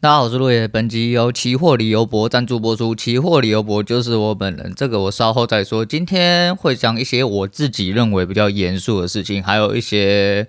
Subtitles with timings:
[0.00, 0.68] 大家好，我是陆野。
[0.68, 2.94] 本集由期货理由博赞助播出。
[2.94, 5.84] 期货理由博就是我本人，这个我稍后再说。
[5.84, 10.46] 今天会讲一些我自己认为比较严肃的事情，还有一些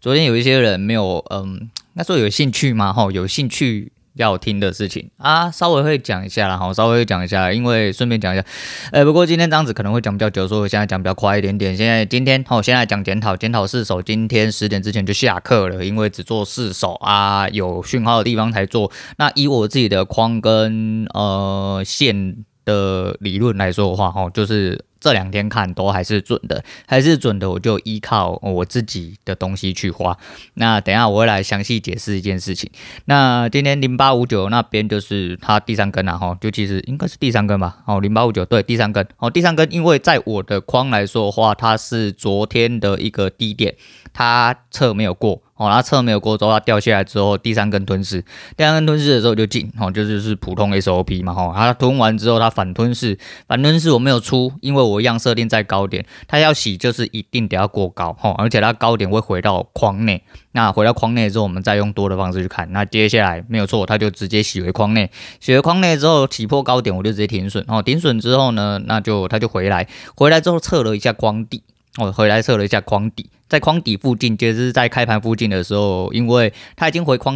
[0.00, 2.90] 昨天有一些人没有，嗯，那说有兴趣吗？
[2.90, 3.92] 哈，有兴趣。
[4.16, 8.44] 要听的事情啊，稍微会讲一下啦，好，稍微会讲一下，因为顺便讲一下，
[8.92, 11.76] 呃，不过今天这样子可能会讲比较久，所以我现在讲比较快一点点。
[11.76, 18.90] 现在今天好，现在讲检讨，检讨四手，今天十点之前就下课了，因为只做四手啊，有讯号的地方才做。
[19.18, 24.84] 那以我自己的框跟呃线的理论来说的话，哈，就是。
[25.06, 30.18] 这两天看都还是准的，还是准的，我就依靠我自己的东西去花。
[30.54, 32.68] 那等下我会来详细解释一件事情。
[33.04, 37.84] 那今天零八五九那边就是它第三根啊，哈，就其实应该是第三根吧。
[37.86, 39.06] 哦，零八五九对，第三根。
[39.18, 43.76] 哦，第三根，因为在我的框来说的话，它是昨天的一个低点，
[44.12, 45.40] 它测没有过。
[45.56, 48.20] 哦，它测没有过之后，它掉下来之后，第三根吞噬，
[48.56, 65.10] 第三根吞噬的时候就进，哦，就是是普通 SOP 嘛，哈，它吞完之后它反吞噬，反吞噬我没有出，因为我一样设定在高点，它要洗就是一定得要过高，哈，而且它高点会回到框内，那回到框内之后，我们再用多的方式去看，那接下来没有错，它就直接洗回框内，
[65.40, 71.62] 洗回框内之后起破高点，我就直接停损，哦，停损之后呢，那就它就回来，回来之后测了一下框底。
[71.98, 77.34] 我回来测了一下框底，在框底附近，就是在开盘附近的时候，因为它已经回框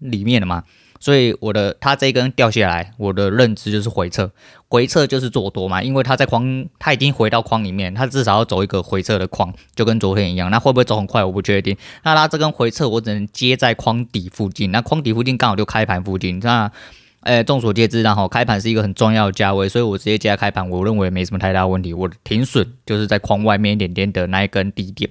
[0.00, 0.64] 里面了嘛，
[1.00, 4.30] 所以我的它这一根掉下来，我的认知就是回撤，
[4.68, 16.70] 回撤就是做多嘛，因为它在框，它已经回到框里面，它至少要走一个回撤的框，就跟昨天一样，那会不会走很快我不确定，那它这根回撤我只能接在框底附近，那框底附近刚好就开盘附近，那。
[17.26, 21.92] 哎，众所皆知，然后开盘是一个很重要的价位，所以我直接加开盘，我认为没什么太大问题。
[21.92, 25.10] 我的停损就是在框外面一点点的那一根低点。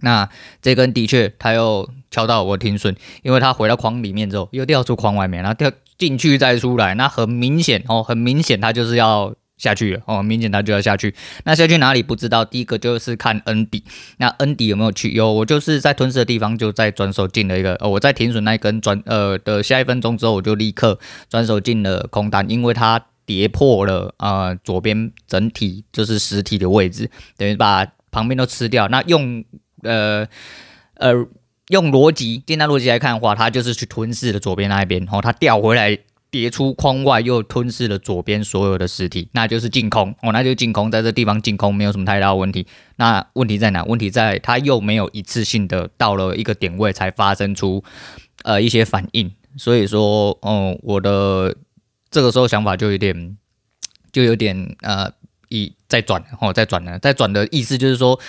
[0.00, 0.28] 那
[0.60, 9.34] 这根的确，它又敲到我停损，因为它回到框里面之后又掉出框外面，然后掉进去再出来，那很明显哦，很明显它就是要。
[9.56, 11.14] 下去了哦，明显它就要下去。
[11.44, 12.44] 那下去哪里不知道？
[12.44, 13.82] 第一个就是看 N 底，
[14.18, 15.12] 那 N 底有没有去？
[15.12, 17.74] 有，我就是在吞噬的地方就在转手进了一个。
[17.76, 20.98] 呃，我在停损那一根转呃的下一分钟之后，我就立刻
[21.30, 28.88] 转手进了空单，因为它跌破了呃左边整体就是实体的位置，等于把旁边都吃掉。
[28.88, 29.42] 那用
[29.82, 30.26] 呃
[30.96, 31.12] 呃
[31.68, 35.98] 用逻辑，简单逻辑来看的话，它就是去吞噬了左边那一边，然后它掉回来。
[36.38, 42.66] 跌出框外，又吞噬了左边所有的实体，那就是净空哦，那就净空，在这地方净空没有什么太大问题。
[42.96, 43.82] 那问题在哪？
[43.84, 47.82] 问题在它又没有一次性的到了一个点位才发生出
[48.42, 51.56] 呃一些反应，所以说，嗯，我的
[52.10, 53.38] 这个时候想法就有点
[54.12, 55.10] 就有点呃，
[55.48, 58.20] 一再转哦，再转了，再转的意思就是说。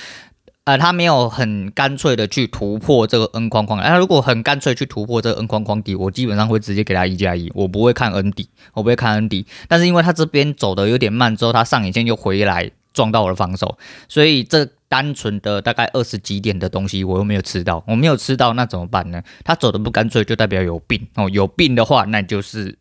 [0.68, 9.48] 呃，他没有很干脆的去突破这个 N 框框，他、呃、如果很干脆去突破这个 N 框框底，我基本上会直接给他一加一，我不会看 N 底，我不会看 N 底。
[9.70, 13.78] 但是因为他这边走的有点慢，之后他上影线又回来撞到我的防守，
[14.10, 19.24] 所以这单纯的大概二十几点的东西我又没有吃到，我没有吃到，那怎么办呢？
[19.46, 22.78] 他走的不干脆，就代表有病哦，有病的话，那就是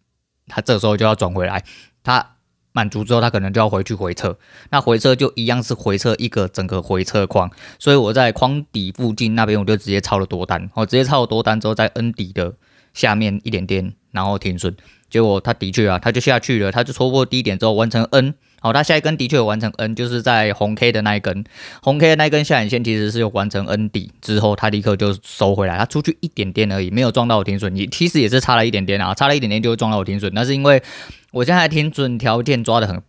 [0.49, 1.63] 他这时候就要转回来，
[2.03, 2.33] 他。
[2.77, 4.37] 满足之后，他可能就要回去回撤，
[4.69, 12.53] 那回撤就一样是回撤一个整个回撤框，所以我在框底附近那边我就直接抄了多单，我直接抄了多单之后，在 N 底的
[12.93, 14.77] 下面一点点，然后停损，
[15.09, 18.35] 结果他的确啊，他就下去了，他就戳破低点之后完成 N。
[18.67, 21.45] 好，它下一根的确有完成 N，就是在红 K 的那一根，
[21.81, 30.83] 红 K 的那一根下影线其实是有完成 N 底之后，它立刻就收回来，它出去一点点而已，没有撞到我停损，你其实也是差了一点点啊，差了一点点就会撞到我停损，那是因为
[31.31, 33.01] 我现在停损条件抓的很。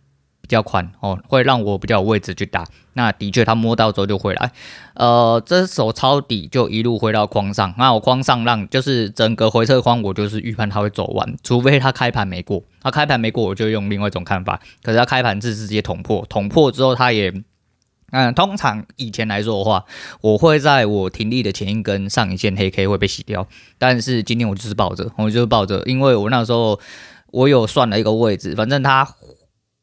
[0.48, 2.66] 比较宽哦，会让我比较有位置去打。
[2.94, 4.50] 那的确，他摸到之后就回来。
[4.94, 7.72] 呃，这手抄底就一路回到框上。
[7.76, 12.64] 那我框上让就是整个回撤框，我就是预判他会走完，除非他开盘没过。
[12.80, 14.58] 他开盘没过，我就用另外一种看法。
[14.82, 17.30] 可是他开盘是直接捅破，捅破之后他也
[18.10, 19.84] 嗯，通常以前来说的话，
[20.22, 23.46] 我会在我停利的前一根上影线黑 K 会被洗掉。
[23.76, 26.80] 但是今天我就是抱着，我就是抱着，因为我那时候
[27.30, 29.06] 我有算了一个位置，反正它。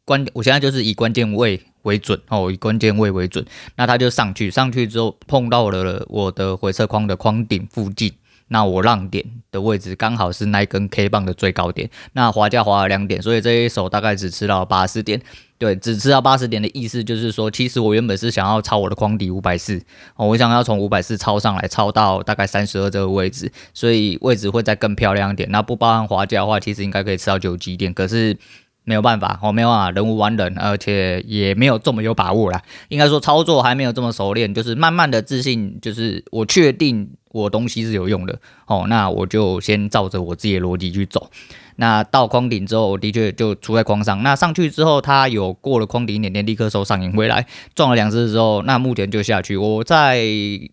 [0.06, 3.44] 关，我现在就是以关键位为准哦，以关键位为准。
[3.76, 8.14] 那它就上去，上去之后碰到了我的回撤框的框顶附近，
[8.50, 11.90] 那我让点的位置刚好是那一根 K 棒的最高点。
[12.14, 15.20] 那滑价滑了两点，所以这一手大概只吃到八十点。
[15.58, 19.82] 对，只吃到八十点的意思就是说，其实我原本是想要抄我的框底五百四
[20.18, 25.50] 哦，我想要从五百四抄上来，抄到大概三十二这个位置，所以位置会再更漂亮一点。
[25.50, 28.38] 那不包含滑价的话，其实应该可以吃到九几点，可是。
[28.86, 32.62] 没有办法，我没有办法，人无完人，而且也没有这么有把握啦。
[32.88, 41.30] 应该说操作还没有这么熟练，就是慢慢的自信，就是我确定我东西是有用的，哦，那我就先照着我自己的逻辑去走。
[41.78, 44.24] 那到框顶之后，的确就出在框上。
[44.24, 49.58] 那上去之后，它有过了框顶一点点，立刻收上影回来，撞了两次之后，那目前就下去。
[49.58, 50.22] 我在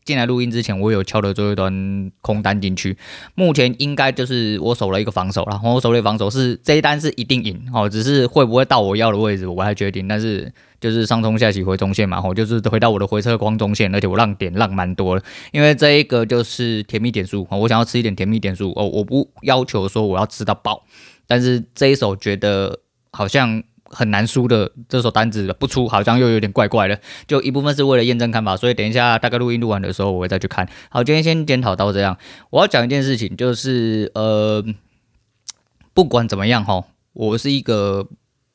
[0.04, 2.96] 进来录音之前，我有敲了最后一段空单进去。
[3.34, 10.06] 目前应该就是我守了一个防守，然后我守了一个防守是这一单是一定赢哦，只是会不会到我要的位置，我还决定。
[10.06, 10.52] 但是
[10.82, 20.84] 就是上冲下起回中线嘛，哦，就是回到我的回撤光中线，而且我浪点浪蛮多了，因为这一个就是甜蜜点数，我想要吃一点甜蜜点数哦，我不要求说我要吃到爆。
[21.28, 22.80] 但是这一手觉得
[23.12, 27.00] 好像很难输的这手单子不出，好像又有点怪怪的。
[27.28, 30.68] 就一部分是为了验证看法，所以等一下大概录音录完的时候，我会再去看。
[30.90, 32.18] 好，今天先检讨到这样。
[32.50, 34.64] 我要讲一件事情，就是呃，
[35.94, 38.08] 不管怎么样哈，我是一个。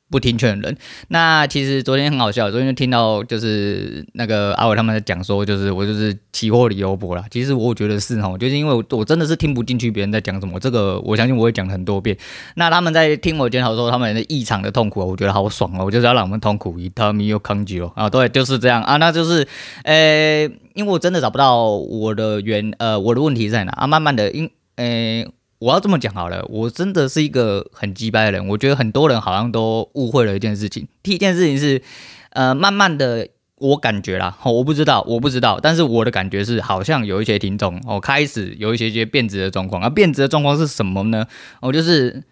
[0.10, 0.78] 不听劝的人，
[1.10, 7.26] 那其实昨天很好笑，昨天就听到就是那个阿伟他们在讲说，就是我就是期货里优博啦。
[7.30, 12.18] 其实我觉得是齁，就是因为我我真的是听不进去别人在讲什么，这个我相信我会讲很多遍。
[12.56, 19.46] 那他们在听我检讨说他们的异常的痛苦，我觉得好爽哦，我就是要让我们痛苦一他们又抗拒哦啊，对，就是这样啊，那就是
[19.84, 20.44] 呃、
[20.74, 25.26] 因为我真的找不到我的原呃我的问题在哪啊，慢慢的因呃。
[25.60, 28.48] 我要这么讲好了，我真的是一个很鸡掰的人。
[28.50, 30.88] 我觉得很多人好像都误会了一件事情。
[31.02, 31.82] 第一件事情是，
[32.30, 39.82] 呃，慢慢的我感觉啦，我不知道，我不知道，但是我的感觉是，好像有一些听众哦，开始有一些些变质的状况。
[39.82, 41.26] 而变质的状况是什么呢？
[41.62, 42.24] 哦，就是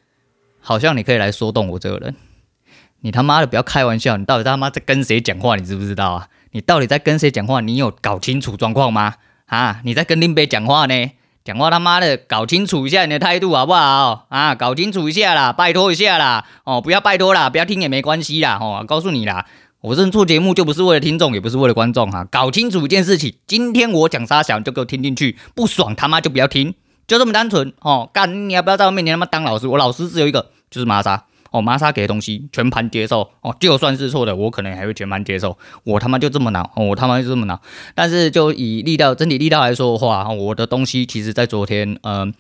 [0.60, 2.16] 好像你可以来说动我这个人。
[3.02, 5.56] 你他妈的不要开玩笑，你到底他妈在跟谁讲话？
[5.56, 6.28] 你知不知道啊？
[6.52, 7.60] 你到底在跟谁讲话？
[7.62, 9.16] 你有搞清楚状况吗？
[9.48, 11.12] 啊，你在跟林北讲话呢？
[11.46, 14.56] 讲话他妈的，搞清楚一下你的态度好不好啊？
[14.56, 16.44] 搞清楚一下啦，拜托一下啦！
[16.64, 18.58] 哦，不要拜托啦，不要听也没关系啦。
[18.60, 19.46] 哦，告诉你啦，
[19.82, 22.26] 我这做节目就不是为了听众，也不是为了观众哈。
[22.32, 26.74] 搞清楚一件事情，今天我讲啥小，就给我听进去，不爽他妈就不要听，
[27.06, 28.10] 就这么单纯哦。
[28.12, 29.68] 干，你要不要在我面前他妈当老师？
[29.68, 31.26] 我老师只有一个，就是玛莎。
[31.56, 35.58] 哦，玛莎给的东西全盘接受哦，就算是错的，我可能还会全盘接受。
[35.86, 37.62] 我他妈就这么恼，哦，我他妈就这么恼。
[37.94, 42.34] 但是就以力道整体力道来说的话，我的东西其实在昨天，嗯、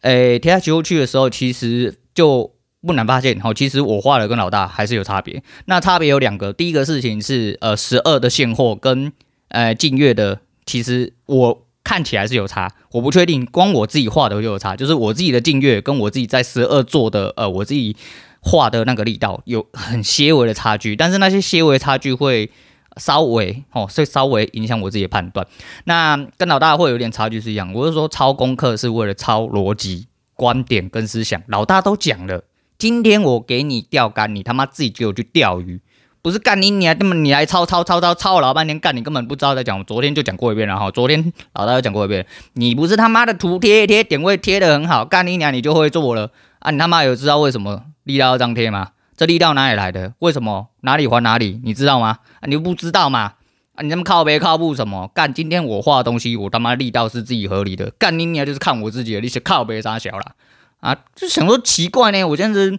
[0.00, 2.52] 呃，诶，贴下期货去的时候，其实就
[2.84, 5.40] 不难发现，哦，其实我画的跟老大还是有差别。
[5.66, 9.12] 那差别有两个，第一个事情是，呃，十二的现货跟
[9.50, 17.94] 呃近月的，其实我看起来是有差，我不确定，光我自己画的就有差，就是我自己的近月跟我自己在十二做的，呃，我自己。
[18.44, 22.50] 画的那个力道有很些微的差距，但是那些些微的差距会
[22.96, 25.46] 稍微哦，会稍微影响我自己的判断。
[25.84, 31.40] 那跟老大会有点差距是一样，我是说抄功课是为了抄逻辑、观点跟思想。
[31.46, 32.42] 老大都讲了，
[32.76, 35.80] 今天我给你钓竿，你他妈自己就去钓鱼，
[36.20, 39.78] 不是干你你还这么你来抄抄抄抄抄老半天干，你根本不知道在讲。
[39.78, 46.72] 我昨天就讲过一遍了哈，昨天老大又讲过一遍，你不是他妈的图贴一贴点位贴的很好，干你娘你就会做了啊？
[46.72, 47.84] 你他妈有知道为什么？
[48.04, 48.90] 力道要张贴吗？
[49.16, 50.14] 这力道哪里来的？
[50.20, 50.68] 为什么？
[50.80, 51.60] 哪里还哪里？
[51.62, 52.18] 你知道吗？
[52.40, 53.34] 啊，你不知道吗？
[53.74, 55.08] 啊，你这么靠北靠步什么？
[55.14, 57.90] 干，今天我画东西，我他妈力道是自己合理的。
[57.98, 60.34] 干你娘，就是看我自己的，力是靠北啥小啦？
[60.80, 62.24] 啊，就想说奇怪呢。
[62.24, 62.76] 我这样子，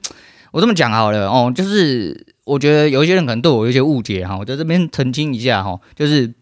[0.51, 6.33] 我这么讲好了哦，就是我觉得有一些人可能对我有一些误解哈，我在这边澄清一下哈，就是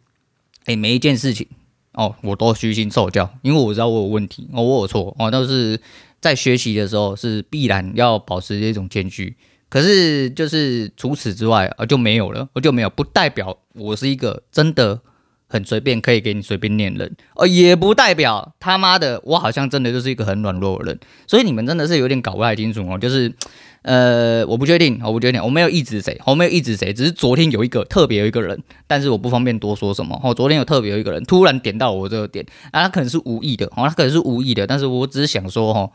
[0.65, 1.45] 诶、每一件事情
[1.93, 5.79] 哦，我都虚心受教，因为我知道我有问题，哦，我有错哦，都是。
[6.21, 9.35] 在学习的时候是必然要保持这种间距，
[9.67, 15.01] 可是就是除此之外啊就没有了，我就没有，不代表我是一个真的
[15.47, 23.33] 很随便可以给你随便念人，哦，也不代表他妈的我好像真的就是一个很软弱的人，所以你们真的是有点搞不太清楚哦，就是。
[23.83, 30.19] 呃，我不确定，我不确定，我没有一直谁，我没有一直谁，只是昨天有一个特别有一个人，但是我不方便多说什么。
[30.23, 35.89] 哦，昨天有特别有一个人突然点到我这个点，啊，他可能是无意的，哦，他可能是无意的，但是我只是想说，哈，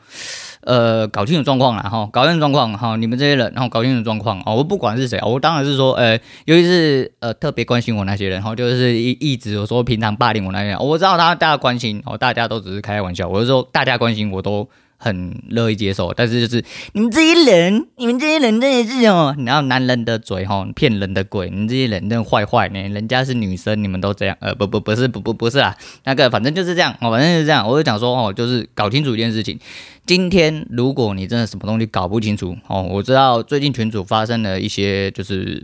[0.63, 14.69] 呃，搞清楚状况了，哈，搞清楚状况，哈，你们这些人，然后搞清楚状况，哦，我不管是谁，我当然是说，呃，尤其是呃特别关心我那些人，哈，就是一一直有说平常霸凌我那些人，我知道他大家关心，哦，大家都只是开玩笑，我是说大家关心我都。
[14.99, 22.81] 很乐意接受，但是就是你们这些人，你们这些人真的是哦，然后男人的嘴哈，骗人的鬼，你们这些人真的坏坏呢。
[22.89, 27.69] 人家是女生，你们都这样，呃，不不不是不不不是啊，那个反正就是这样，哦，反正就是这样。
[27.69, 29.59] 我就讲说哦，就是搞清楚一件事情。
[30.07, 35.63] 今天如果你真的什么东西搞不清楚哦，我知道最近群主发生了一些就是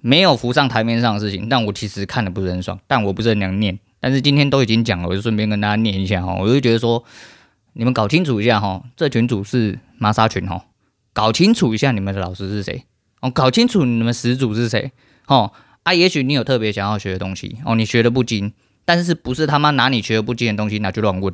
[0.00, 3.76] 没有浮上台面上的事情，但我其实看的不是很爽，但我不是很想念。
[4.00, 7.02] 但是今天都已经讲了，我就顺便跟大家念一下哈，我就觉得说。
[7.78, 10.64] 你们搞清楚一下哈，这群主是麻沙群哈，
[11.12, 12.86] 搞清楚一下你们的老师是谁。
[13.20, 14.90] 哦，搞清楚你们始祖是谁
[15.28, 15.52] 哦
[15.84, 18.52] 啊，也许你有特别想要学的东西哦，你学的不精，
[18.84, 21.32] 但是不是他妈拿你学的不精的东西拿去乱问。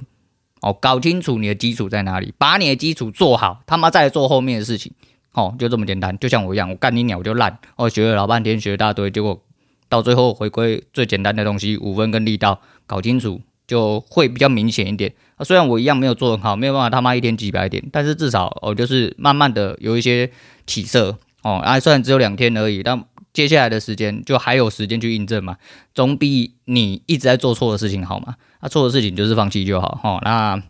[0.61, 4.93] 哦，搞清楚你的基础在哪里，把你的基础做好，他妈再做后面的事情，
[5.33, 9.43] 哦，就这么简单，就像我一样，我干你鸟我就烂，我学了老半天，学了大堆，结果
[9.89, 15.13] 到最后回归最简单的东西，五分跟力道搞清楚就会比较明显一点。
[15.37, 20.31] 啊，虽然我一样没有做很好，没有办法他妈一天几百点，但是至少哦，就是慢慢的有一些
[20.67, 23.05] 起色哦，啊，虽然只有两天而已，但。
[23.35, 25.57] 接下来的时间就还有时间去印证嘛，
[25.93, 28.37] 总比你一直在做错的事情好嘛。
[28.61, 30.21] 啊、错的事情就是放弃就好哈。
[30.23, 30.63] 那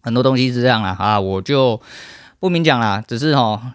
[0.00, 1.78] 很多东西是这样啦啊，我就
[2.38, 3.74] 不明讲啦，只是哈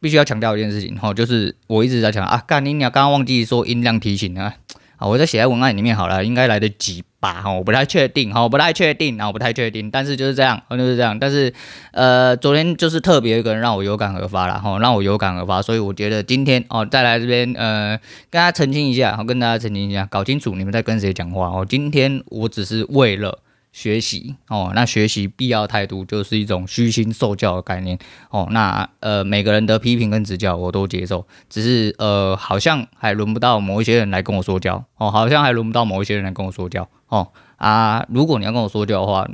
[0.00, 4.56] 必须要强调一件事情哈，就是我一直在讲啊，干你娘，刚刚忘记说音量提醒啊。
[4.98, 7.42] 啊，我在写在文案里面好了，应该来得及吧？
[7.42, 11.18] 哈，我不太确定，哈，我不太确定，啊，我不太确定，但是就是这样，就是这样。
[11.18, 11.52] 但是，
[11.90, 17.98] 呃，昨天就是特别一个人让我有感而发了，哈，让我有感而发，所以我觉得今天哦，再来这边，呃，
[18.30, 21.66] 跟大家澄清一下，跟大家澄清一下，搞清楚你们在跟谁讲话哦。
[21.68, 23.40] 今天我只是为了。
[23.76, 27.98] 学习哦，那学习必要态度就是一种虚心受教的概念
[28.30, 28.48] 哦。
[28.50, 38.06] 那呃，每个人的批评跟指教我都接受，只是呃，好像还轮不到某一些人来跟我说教哦，好像还轮不到某一些人来跟我说教哦啊。
[38.08, 39.28] 如果你要跟我说教的话。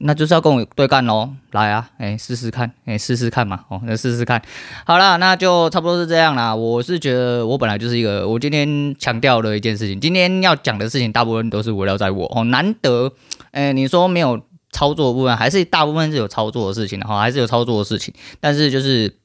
[0.00, 4.40] 那就是要跟我对干喽，来啊，哎，试试看，哎，试试看嘛，哦，那试试看，
[4.86, 6.56] 好啦，那就差不多是这样啦。
[6.56, 13.12] 我是觉得我本来就是一个，我今天强调了一件事情，今天要讲的事情大部分都是围绕在我哦，难得，
[13.50, 14.40] 哎，你说没有
[14.72, 19.18] 操作的部分，还是大部分是有操作的事情的哈，还是有操作的事情，但是就是，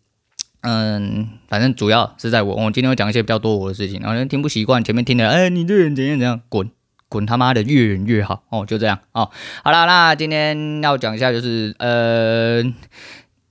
[0.62, 6.70] 嗯，反正主要是在我，我今天会讲一些比较多我的事情，然后听不习惯前面听的，哎，你这人怎样怎样，滚。
[7.10, 9.30] 滚他妈的越远越好哦，就这样哦。
[9.64, 12.64] 好了，那今天要讲一下，就是呃，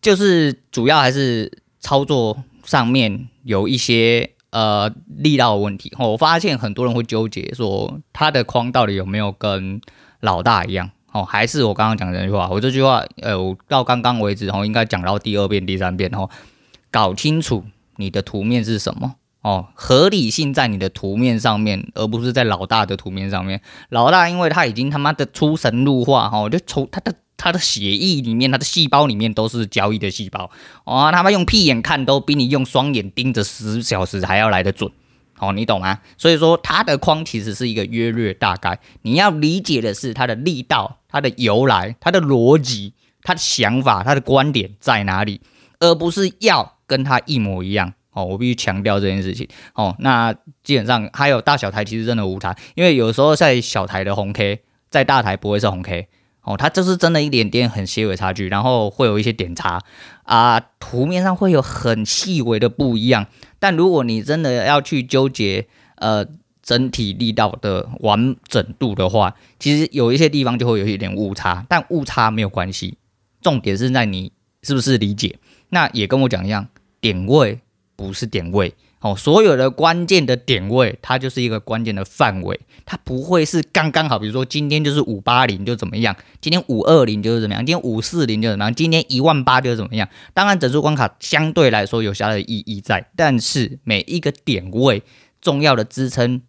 [0.00, 5.92] 就是主要还是操作上面有一些呃力道的问题。
[5.98, 9.80] 哦，我发现很多人会纠结说，他的框到底有没有跟
[10.20, 10.90] 老大一样？
[11.12, 12.48] 哦，还是我刚刚讲的那句话？
[12.50, 13.36] 我这句话，呃，
[13.68, 16.28] 到刚刚为止，哦，应该讲到第二遍、第三遍，哦，
[16.90, 17.64] 搞清楚
[17.96, 19.14] 你的图面是什么。
[19.46, 23.60] 哦，合理性在你的图面上面，而不是在老大的图面上面。
[23.90, 30.50] 老大因为他已经他妈的出神入化，哈，就从他的他的血液里面，他的细胞里面都是交易的细胞。
[30.82, 34.90] 哦，他妈用屁眼看都比你用双眼盯着十小时还要来得准。
[35.38, 36.00] 哦，你懂吗？
[36.18, 45.40] 所以说他的框其实是一个约略大概，你要理解的是他的力道、它的由来、它的逻辑、他的想法、他的观点在哪里，
[45.78, 47.92] 而不是要跟他一模一样。
[48.16, 49.46] 哦，我必须强调这件事情。
[49.75, 56.08] 哦，那基本上还有大小台其实真的无差，因为有时候在小台的红 K，在大台不会是红 K。
[56.40, 59.82] 哦，它就是真的一点点很细微差距，然后会有一些点差
[60.23, 63.26] 啊，图面上会有很细微的不一样。
[63.58, 66.25] 但如果你真的要去纠结呃
[66.62, 72.96] 整体力道的完整度的话，其实有一些地方就会有一点误差，但误差没有关系，
[73.42, 74.30] 重点是在你
[74.62, 75.38] 是不是理解。
[75.70, 76.68] 那也跟我讲一样，
[77.00, 77.58] 点位。
[77.96, 84.18] 不是点位哦，所有的关键的点位，它就是一个关键的范围，它不会是刚刚好。
[84.18, 90.08] 比如说今天就是五八零就怎么样，今天五二零就是怎么样，今天五四零就怎么样，今天一万八就怎么样。
[90.32, 95.02] 当然整数关卡相对来说有它的意义在，但是每一个点位
[95.40, 96.42] 重要的支撑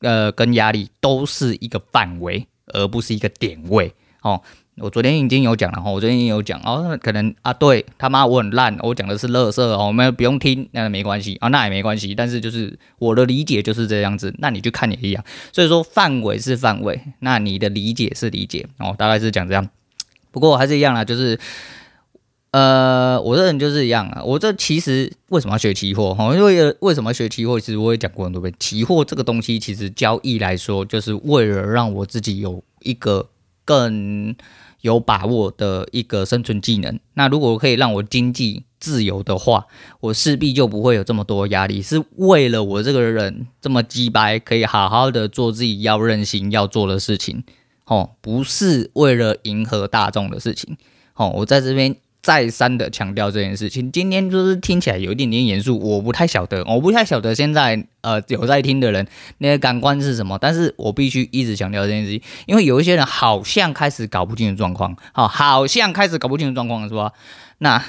[0.00, 3.92] 呃跟压力都是一个范围，而不是一个点位
[4.22, 4.42] 哦。
[4.78, 19.68] 我昨天已经有讲了哈，我昨天已经有讲哦，可能啊，对他妈我很烂，我讲的是垃圾哦，我们不用听，那没关系啊，那也没关系，但是就是我的理解就是这样子，那你去看也一样，所以说范围是范围，那你的理解是理解哦，大概是讲这样，
[20.32, 21.38] 不过还是一样啦，就是
[22.50, 26.34] 呃，我这人就是一样啊，我这其实为什么要学期货哈？
[26.34, 27.60] 因为为什么学期货？
[27.60, 33.28] 其实我也讲过很多遍，期货这个东西其实交易来说，就是为了让我自己有一个
[33.64, 34.34] 更。
[34.84, 37.00] 有把握的一个生存技能。
[37.14, 39.66] 那如果可以让我经济自由的话，
[40.00, 41.80] 我势必就不会有这么多压力。
[41.80, 47.42] 是为了我这个人这么鸡掰，可以好好的做自己要任性要做的事情，
[47.86, 50.76] 哦，不是为了迎合大众的事情。
[51.14, 51.96] 哦，我在这边。
[52.24, 67.12] 再三的强调这件事情，今天就是听起来有一点点严肃，我不太晓得，我不太晓得现在呃有在听的人那个感官是什么，但是我必须一直强调这件事情，因为有一些人好像开始搞不清楚状况，好，好像开始搞不清楚状况是吧？
[67.58, 67.84] 那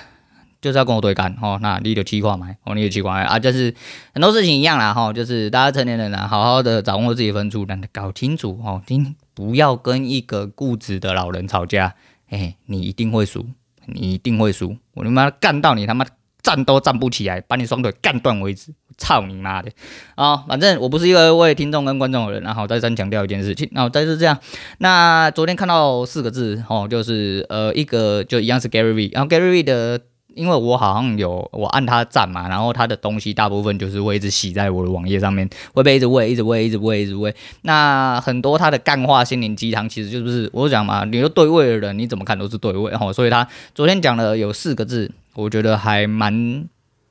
[0.59, 2.49] 就是要跟我对干，哦，那你有气话吗？
[2.65, 3.39] 哦，你有气话啊？
[3.39, 3.73] 就是
[4.13, 11.95] 很多事情一样啦，哈，就是大家成年人啊，好好的掌握自己分寸，让他搞清楚，哦，听不要跟一个固执的老人吵架，
[12.29, 13.45] 哎，你一定会输。
[13.87, 16.05] 你一定会输，我他妈干到你他妈
[16.41, 19.71] 站都站不起来，把你双腿干断为止，操你妈的
[20.15, 20.37] 啊！
[20.47, 24.37] 反正我不是一个为听众跟观众的人，然后再三强调一件事情，然后再是这样。
[24.77, 29.99] 那昨天看到四个字哦，就是呃一个就一样是 Gary V，然后 Gary V 的，
[30.35, 37.33] 因为我好像有我按他赞嘛，然后他的东西大部分就是会一直洗在我的网页上面，会被一直喂，一直喂，一直喂，一直喂。
[37.61, 43.11] 那很多他的干话心灵鸡汤，其实就是我讲嘛，你说对味的人，你怎么看都是对味哦。
[43.11, 46.65] 所以他昨天讲了有四个字，我觉得还蛮。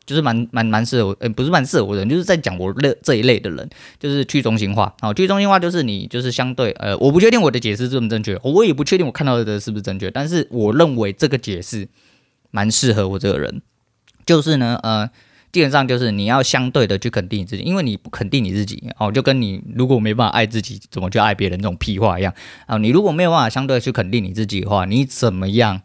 [0.07, 3.67] 就是蛮蛮蛮适合，呃、不是蛮适合我的人，就是在讲我类这一类的人，
[3.99, 4.95] 就是去中心化。
[5.01, 11.89] 好，去中心化就是你就是相对，呃，我不确定我的解释是不正确，我也不确定我看到的是不是正确，但是我认为这个解释
[12.55, 13.61] 蛮适合我这个人。
[14.25, 15.11] 就是呢，呃，
[15.51, 22.33] 基本上就是你要相对的去肯定你自己，因为你不肯定你自己，哦，就跟你如果没办法爱自己，怎么去爱别人这种屁话一样
[22.67, 22.79] 啊。
[22.79, 25.83] 你如果没有办法相对去肯定你自己的话，你怎么样？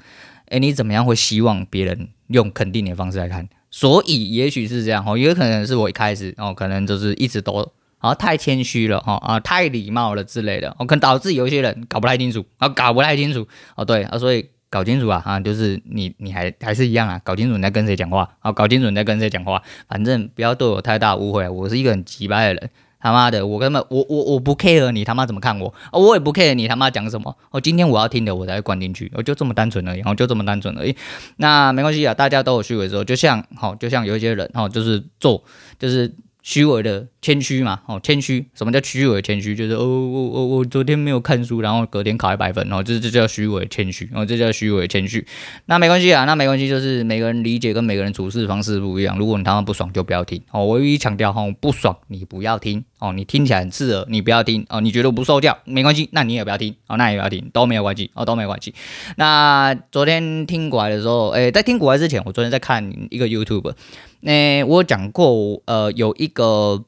[0.52, 3.48] 哎、你怎么样会希望别人用肯定你的方式来看？
[3.72, 22.70] 所以也许是这样哦，也可能是我一开始哦，可能就是一直都啊太谦虚了哈啊太礼貌了之类的，哦，可能导致有些人搞不太清楚啊，搞不太清楚哦，对啊，所以搞清楚啊啊，就是你你还还是一样啊，搞清楚你在跟谁讲话啊，搞清楚你在跟谁讲话，反正不要对我太大误会，我是一个很直白的人。
[23.02, 27.34] 他妈的，我根本我我我不 care 你他妈怎么看我啊，我也不 care 你他妈讲什么。
[27.50, 30.94] 哦，今天我要听的我才会关进去，我就这么单纯而已，然后就这么单纯而已。
[31.38, 35.44] 那没关系啊，大家都有虚伪的时候，就像好，就像有一些人哈，就是做
[35.80, 36.14] 就是。
[36.42, 39.56] 虚伪的谦虚嘛，哦，谦虚，什么叫虚伪谦虚？
[39.56, 45.26] 就是哦，我我我昨天没有看书，然后隔天考一百分，然后这这叫虚伪谦虚，哦，这叫虚伪谦虚。
[45.66, 49.18] 那没关系啊，那没关系，就是每个人理解跟每个人处事方式不一样。
[49.20, 50.66] 如果你他妈不爽，就不要听哦。
[50.66, 54.80] 我唯一强调哈，不爽你不要听哦，你听起来很刺耳，你不要听哦。
[54.80, 58.74] 你觉得不受教没关系，那你也不要听哦，那也不要听，都没有关系哦，都没有关系。
[59.18, 63.74] 那昨天听过来的时候，诶，在听过来之前，我昨天在看一个 YouTube。
[64.22, 66.84] 那、欸、我讲过，呃，有一个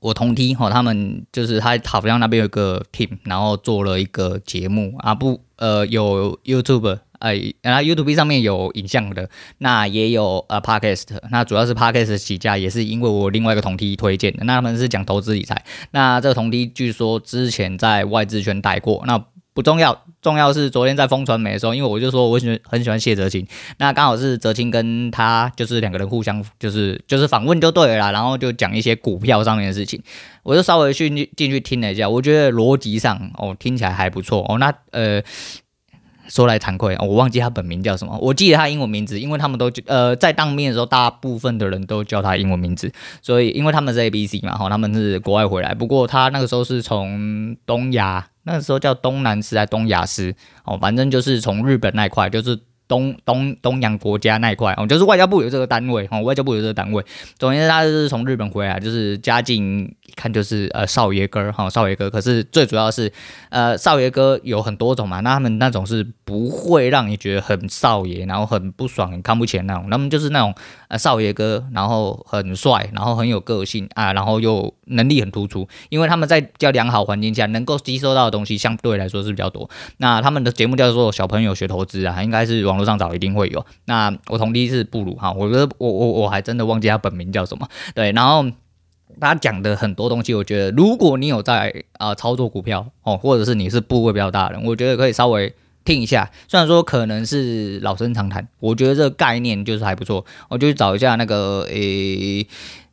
[0.00, 19.24] 我同梯哈，他们就是他好像那边有个 team，然后做了一个节目啊，不，呃，有 YouTube，哎，然后 YouTube 上面有影像的，那也有呃 Podcast，那主要是 Podcast 起家，也是因为我另外一个同梯推荐的，那他们是讲投资理财，那这个同梯据说之前在外资圈待过，那。
[19.56, 23.46] 不重要，重要是昨天在风传媒的时候，因为我就说我喜欢很喜欢谢哲青，
[23.78, 30.00] 那刚好是哲青跟他就是两个人互相就是就是访问就对了啦，然后就讲一些股票上面的事情，
[30.42, 35.22] 我就稍微去进去听了一下，我觉得逻辑上哦听起来还不错哦，那呃。
[36.28, 42.92] 说来惭愧，哦，我忘记他本名叫什么，我记得他英文名字，因为他们都呃在当面的时候，大部分的人都叫他英文名字，
[43.22, 52.58] 所以因为他们是 ABC 嘛，哈，他们是国外回来，不过他那个时候是从东亚，那个时候叫东南师还东亚师，哦，反正就是从日本那块，就是。
[52.88, 57.04] 东东东洋国家那一块哦，就是外交部有这个单位哦，外交部有这个单位。
[57.38, 62.08] 总之，他就是从日本回来，就是家境一看就是呃少爷哥哈，少爷哥。
[62.08, 63.12] 可是最主要是
[63.50, 69.90] 呃少爷哥有很多种嘛，那他们那种是不会让你觉得很少爷，然后很不爽、很看不起那种。
[69.90, 70.54] 他们就是那种
[70.86, 75.66] 呃少爷哥，然后很帅，然后很有个性啊，然后又能力很突出。
[75.88, 79.68] 因为他们在比较良好环境下，能够吸收到的东西相对来说是比较多。
[79.96, 82.75] 那他们的节目叫做《小朋友学投资》啊，应该是往。
[82.76, 83.64] 网络上找一定会有。
[83.86, 87.66] 那我同梯是布鲁哈，我觉得我我我还真的忘记他本名叫什么。
[87.94, 88.44] 对，然后
[89.18, 96.30] 他讲的很多东西，我觉得如果你有在啊、呃、操作股票哦，或者是你是部位比较大的人，我觉得可以稍微听一下。
[96.48, 100.26] 虽然说可能是老生常谈，我觉得这个概念就是还不错。
[100.50, 102.46] 我就去找一下那个诶。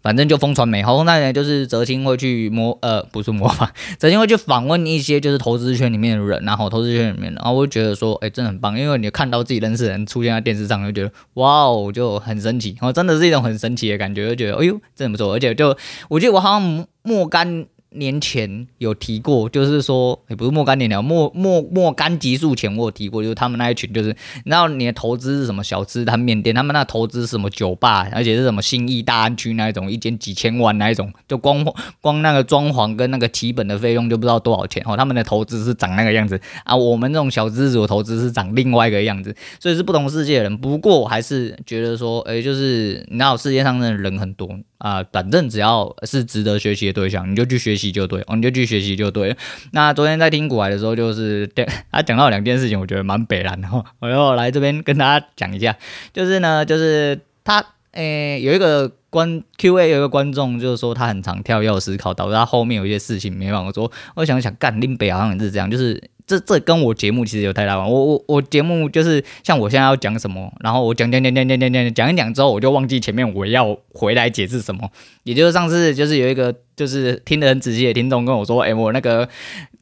[0.03, 15.75] 反正就风传媒，然后那呢就是泽青会去模呃不是模仿， 泽青会去访问一些就是投资圈里面的人，然后投资圈里面，然后我就觉得说，哎、真的很棒，因为你看到自己认识的人出现在电视上，就觉得哇哦，就很神奇，然后真的是一种很神奇的感觉，就觉得哎呦，真的不错，而且就
[16.09, 17.65] 我记得我好像莫干。
[17.95, 31.65] 年前有提过，就是说，也、不是莫干年了，莫莫莫干集数前我有提过，就是他们那一群，就是你知道你的投资是什么小吃摊面店，他们那投资是什么酒吧，而且是什么新义大安区那一种，一间几千万那一种，就光
[32.01, 34.97] 光那个装潢跟那个提本的费用就不知道多少钱哦。
[34.97, 40.57] 他们的投资是长那个样子啊，我们这种小资族投资是长另外一个样子，所以是不同世界的人。
[40.57, 44.49] 不过我还是觉得说，哎、就是你知道世界上的人很多。
[44.77, 49.35] 啊，反正只要是值得学习的对象，你就去学习就对，哦，你就去学习就对。
[49.71, 51.49] 那昨天在听古来的时候，就是
[51.91, 55.75] 他讲到两件事情，我觉得蛮北然的哈， 我要来这边跟大家讲一下，
[56.13, 63.91] 就是呢，就是他诶、有一个观 Q&A 有一个观众就是说他很常跳跃思考，导致他后面有一些事情没办法做。
[64.15, 67.89] 我想想，干林北好像也是这样，就是这这跟我节目其实有太大关。
[67.89, 74.89] 我我我节目就是像我现在要讲什么，然后我讲讲讲讲讲讲讲讲一讲之后，我就忘记前面我要回来解释什么。
[75.23, 79.27] 也就是上次就是有一个就是听得很仔细的听众跟我说，哎，我那个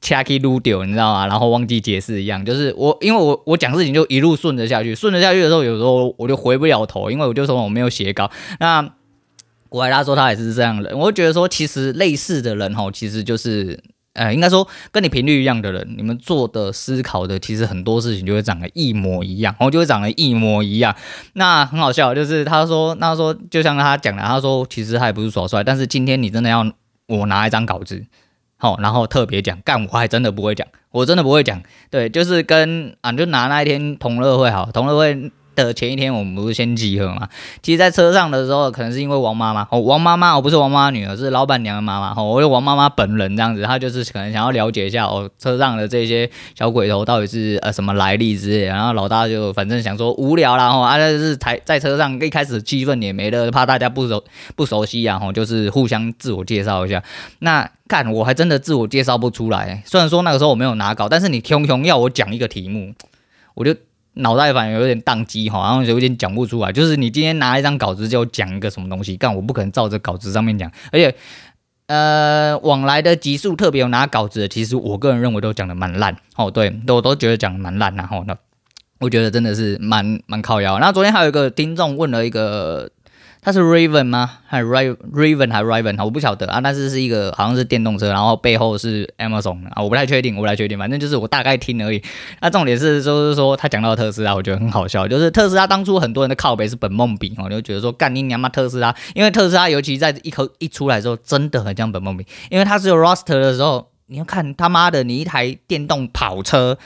[0.01, 1.27] 掐 key 撸掉，你知道吗？
[1.27, 8.32] 然后忘记解释一样，就是我因为我我讲事情就一路顺着下去，顺着下去的时候，有时候我就回不了头，因为我就说我没有写稿。
[8.60, 8.93] 那
[9.69, 13.80] 古来他说他也是这样的人，我觉得说其实类似的人吼，其实就是。
[14.13, 20.93] 呃，应该说跟你频率一样的人，你们做的、思考的，其实很多事情就会长得一模一样，然后就会长得一模一样。
[21.34, 26.69] 那很好笑，就是他说，那他说就像他讲的，他说其实他也不是耍帅，但是今天你真的要
[27.08, 28.06] 我拿一张稿子，
[28.58, 31.62] 好，然后特别讲，干我还真的不会讲，我真的不会讲。
[31.89, 35.32] 对，就是跟啊，就拿那一天同乐会好，同乐会。
[35.55, 37.27] 的前一天，我们不是先集合嘛？
[37.61, 42.23] 其实，在车上的时候，可能是因为王妈妈哦，王妈妈，我不是王妈女儿，是老板娘的妈妈哦。
[42.23, 48.65] 我有王妈妈本人这样子，她就是可能想要了解一下哦，车上的这些小鬼头到底是呃什么来历之类。
[48.65, 54.23] 然后老大就反正想说无聊啦，吼，啊，就是台在车上一开始气氛也没了，怕大家不熟
[54.55, 57.03] 不熟悉啊，吼，就是互相自我介绍一下。
[57.39, 62.93] 那干我还真的自我介绍不出来，虽然说那个时候我没有拿稿，但是你熊熊要我讲一个题目，
[63.55, 63.75] 我就。
[64.15, 66.71] 脑袋反而有点宕机哈，然后有点讲不出来。
[66.71, 70.71] 就是你今天拿一张稿子就讲一个什么东西，但我不可能照着稿子上面讲。
[70.91, 71.15] 而且，
[71.88, 76.52] 呃，往来的集数特别有拿稿子的，其实我个人认为都讲的蛮烂哦。
[76.52, 78.36] 对，我都觉得讲的蛮烂，然后呢，
[79.00, 80.78] 我觉得真的是蛮蛮靠腰。
[80.78, 82.89] 然后昨天还有一个听众问了一个。
[83.43, 84.38] 它是 Raven 吗？
[84.45, 86.04] 还是 Raven 还 Raven？
[86.04, 91.99] 我不晓得啊，但是是一个好像是电动车，然后背后是 Amazon 啊，我不太确定，我不太确定，反正就是我大概听而已。
[92.39, 106.77] 那重点是就是说他讲到特斯拉，我觉得很好笑，就是特斯拉当初很多人的靠背是本梦比，我就觉得说干你娘妈特斯拉，因为特斯拉尤其在一口一出来的时候，真的很像本梦比，因为它是有 Roster 的时候，你要看他妈的你一台电动跑车。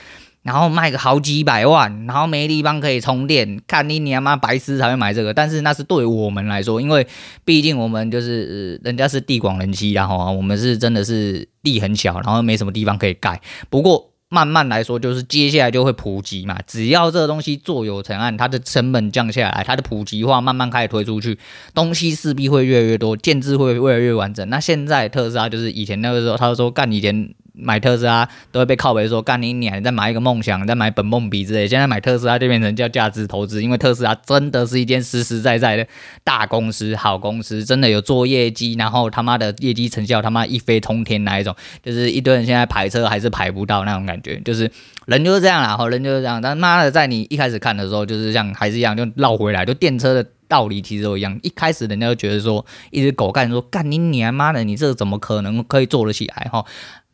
[0.46, 5.34] 然后卖个好几百万，然后没地方可以充电，看你你他妈白痴才会买这个。
[5.34, 7.04] 但是那是对我们来说，因为
[7.44, 13.40] 毕竟我们就是人家是地广人稀，然后我们是真的是地很小，然后没什么地方可以盖。
[13.68, 16.56] 不过慢慢来说，就是接下来就会普及嘛。
[16.64, 21.36] 只要这个东西做有成案，它的成本降下来，它的普及化慢慢开始推出去，
[21.74, 24.48] 东西势必会越来越多，建制会越来越完整。
[24.48, 27.34] 那现在特斯拉就是以前那个时候，他说干以前。
[27.58, 31.66] 买特斯拉都会被靠北说干你娘，你再买一个梦想，你再买本梦比之类。
[31.66, 35.86] 现在买特斯拉就变成叫价值投资，因为特斯拉真的是一间实实在在的
[36.22, 44.70] 大公司、好公司，真的有做业绩，然后他妈的业绩成效他妈一飞冲天那一种，就是一堆人现在排车还是排不到那种感觉，就是
[45.06, 46.42] 人就是这样啦，好人就是这样。
[46.42, 51.38] 但妈的，在你一开始看的时候，就是像还是一样，就绕回来，就电车的道理其实都一样。
[51.42, 56.64] 一开始人家就觉得说，一只狗干说干你娘妈的，你这怎么可能可以做得起来哈？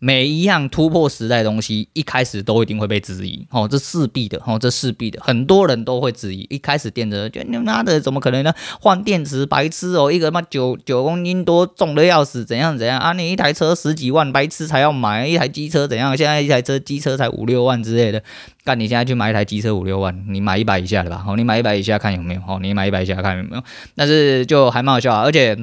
[0.04, 6.44] 每一样突破时代的东西，一开始都一定会被质疑，哦，这势必的，哦，这势必的，很多人都会质疑。
[6.50, 8.52] 一开始电车就你妈的，怎么可能呢？
[8.80, 13.12] 换电池白痴哦，一个他妈九九公斤多，重的要死，怎样怎样啊？
[13.12, 16.16] 你一台车十几万，白痴才要买一台机车，怎样？
[16.16, 18.20] 现在一台车机车才五六万之类的，
[18.64, 21.24] 干你现在去买一台机车五六万，你买一百以下的吧？
[21.28, 22.40] 哦，你买一百以下看有没有？
[22.48, 23.62] 哦，你买一百以下看有没有？
[23.94, 25.56] 但是就还蛮好笑啊，而且，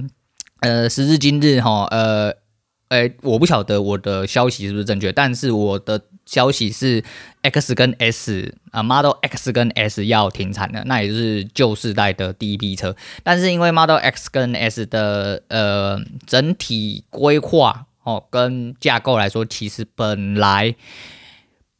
[0.62, 2.34] 呃，时至今日，哈，呃。
[2.90, 7.04] 诶，我不晓得我的消息是不是正确，但是我的消息是
[7.44, 12.96] X 跟 S 啊，Model X 跟 S 要停产了，那也是旧世代的第一批车。
[13.22, 20.74] 但是因为 Model X 跟 S 的呃整体规划哦跟架构来说，其实本来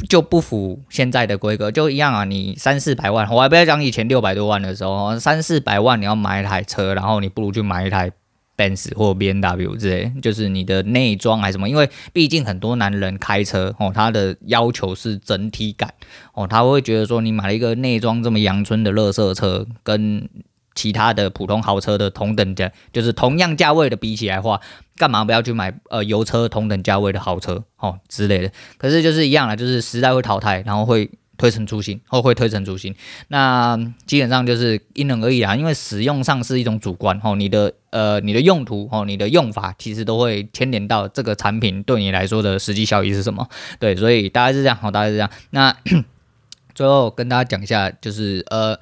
[0.08, 2.24] 就不符现在的规格，就一样啊。
[2.24, 8.12] 你三四百万，我还不要讲以前六百多万的时候，三四百万你要买一台车，然后你不如去买一台。
[8.60, 11.70] Benz 或 BNW 之类，就是你的内装还是什么？
[11.70, 15.94] 因为毕竟很多男人开车哦，他的要求是整体感
[16.34, 20.28] 哦，他会觉得说你买了一个内装这么阳春的垃圾车，跟
[20.76, 24.60] 其他的普通豪车的同等价，就是同样价位的比起来的话，
[24.98, 28.52] 干嘛不要去买呃油车同等价位的豪车哦之类的？
[28.78, 31.10] 可是就是一样的，就是时代会淘汰，然后会。
[31.40, 32.94] 推陈出新，后会推陈出新，
[33.30, 33.76] 那
[34.06, 43.50] 基本上就是因人而异啊，因为使用上是一种主观哦，你的呃你的用途哦，你的用法其实都会牵连到这个产品对你来说的实际效益是什么，
[43.80, 45.30] 对，所以大概是这样，好，大概是这样。
[45.50, 45.76] 那
[46.76, 48.78] 最后跟大家讲一下，就是呃。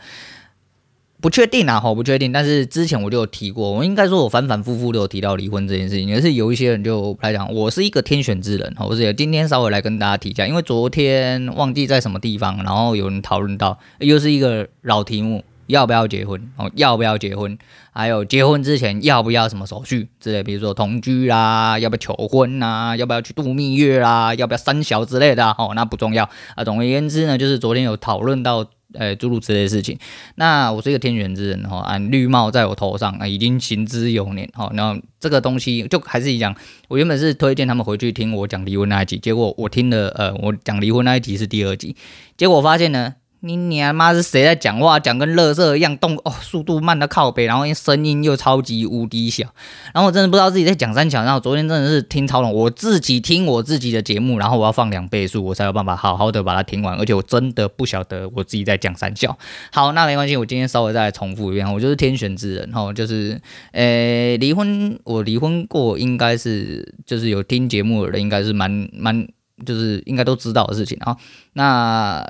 [1.20, 2.32] 不确定啊，我不确定。
[2.32, 6.08] 但是之前我就有提过，我应该说，我反反复复都有提到离婚这件事情。
[6.08, 17.58] 也是有一些人就来讲，我是一个天选之人，我是今天稍微来跟大家提一下，因为昨天忘记在什么地方，然后有人讨论到，又是一个老题目，要不要结婚哦，要不要结婚，
[17.92, 26.64] 还有结婚之前要不要什么手续之类，比如说同居啦，要不要求婚呐，要不要去度蜜月啦，要不要生小之类的哦，那不重要啊。
[26.64, 28.68] 总而言之呢，就是昨天有讨论到。
[28.94, 29.98] 呃，诸如此类的事情。
[30.36, 34.72] 那我是一个天选之人哈，啊，绿帽在我头上啊，已经行之有年哈。
[34.74, 36.56] 然后这个东西就还是一样，
[36.88, 41.96] 我原本是推荐他们回去听我讲离婚那一集，结果我听了呃，我讲离婚那一集是第二集，
[42.38, 43.16] 结果发现呢。
[43.42, 45.00] 你你他妈是谁在讲话？
[45.00, 49.46] 讲跟乐色一样，动哦，速度慢到靠背，然后声音又超级无敌小，
[49.94, 51.24] 然后我真的不知道自己在讲三小。
[51.24, 56.98] 然后昨天真的是听超懂，我自己听我自己的节目，然后我要放两倍速，我才有办法好好的把它听完。
[56.98, 59.38] 而且我真的不晓得我自己在讲三小。
[59.72, 63.40] 好，那没关系，我今天稍微再来重复一遍，我就是天选之人哈，就是
[63.72, 69.28] 呃离婚，我离婚过，应该是就是有听节目的人，应该是蛮蛮
[69.64, 71.16] 就是应该都知道的事情啊。
[71.54, 72.28] 那。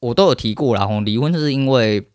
[0.00, 2.08] 我都有提过了，吼，离婚就是因为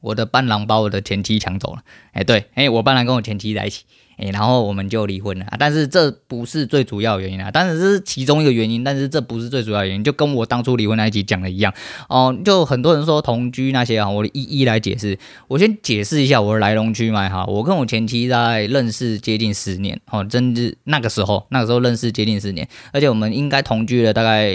[0.00, 3.84] 我的伴郎把我的前妻抢走了，哎，对，哎，我伴郎跟我前妻在一起。
[4.16, 11.72] 然后我们就离婚了，但是这不是最主要原因啊，但是这是其中一个原因，但是这不是最主要原因，就跟我当初离婚那一集讲的一样。
[12.08, 24.52] 哦，就很多人说同居那些啊，我一一来解释，我先解释一下我的来龙去脉哈，我跟我前妻在认识接近十年，哦，真的那个时候，那个时候认识接近十年，而且我们应该同居了大概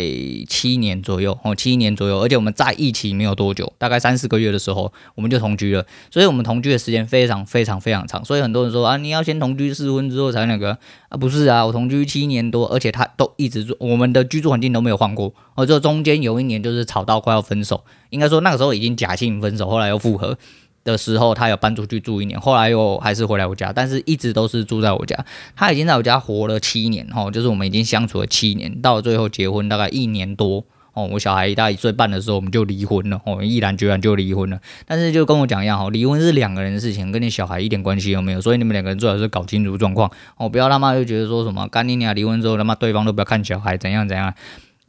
[0.48, 9.57] 七年左右，哦，七年左右，而且我们在一起没有多久，大概三四个月的时候我们就同居了，所以我们同居的时间非常非常非常长，所以很多人说啊，你要先同。
[9.58, 10.78] 居试婚之后才那个。
[11.10, 20.38] 啊，不是啊，我同居七年多，而且他都一直住，我们的居住环境都没有换过，哦，就中间有一年就是吵到快要分手，应该说那个时候已经假性分手，后来又复合
[20.84, 30.66] 的时候，他有搬出去住一年，后来又还是回来我家，但是一直都是住在我家，他已经在我家活了七年，哈，就是我们已经相处了七年，到了最后结婚大概一年多。
[30.98, 33.22] 哦，我小孩大一岁半的时候，我们就离婚了。
[33.24, 34.60] 哦，毅然决然就离婚了。
[34.88, 38.42] 但是就跟我讲一样，哈，离婚是两个人的事情，跟你小孩一点关系都没有。
[38.42, 40.12] 所以你们两个人最好是搞清楚状况。
[40.38, 44.34] 哦，不要他妈就觉得说什么，干你俩离婚之后，他妈对方都不要看小孩，怎样怎样。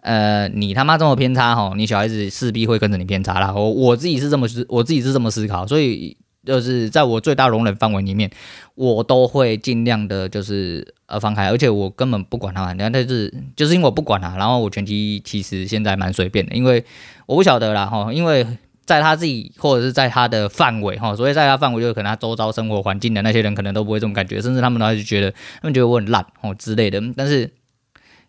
[0.01, 3.53] 呃，你他妈这么偏差，哈，你小孩子势必会跟着你偏差啦。
[3.53, 6.17] 我我自己是这么思，我自己是这么思考，所以。
[6.49, 8.31] 就是在我最大容忍范围里面，
[8.75, 12.77] 我都会尽量的，就是呃放开，而且我根本不管他们。
[12.79, 16.83] 但是就是因为我不管他，然后我前妻其实现在蛮随便的，因为
[17.27, 18.47] 我不晓得啦哈，因为
[18.87, 26.99] 在他自己或者是在他的范围哈，所以在他范围就可能他周遭生活环境的那些人可能都不会这种感觉，甚至他们都还是觉得他们觉得我很烂哦之类的。
[27.15, 27.51] 但是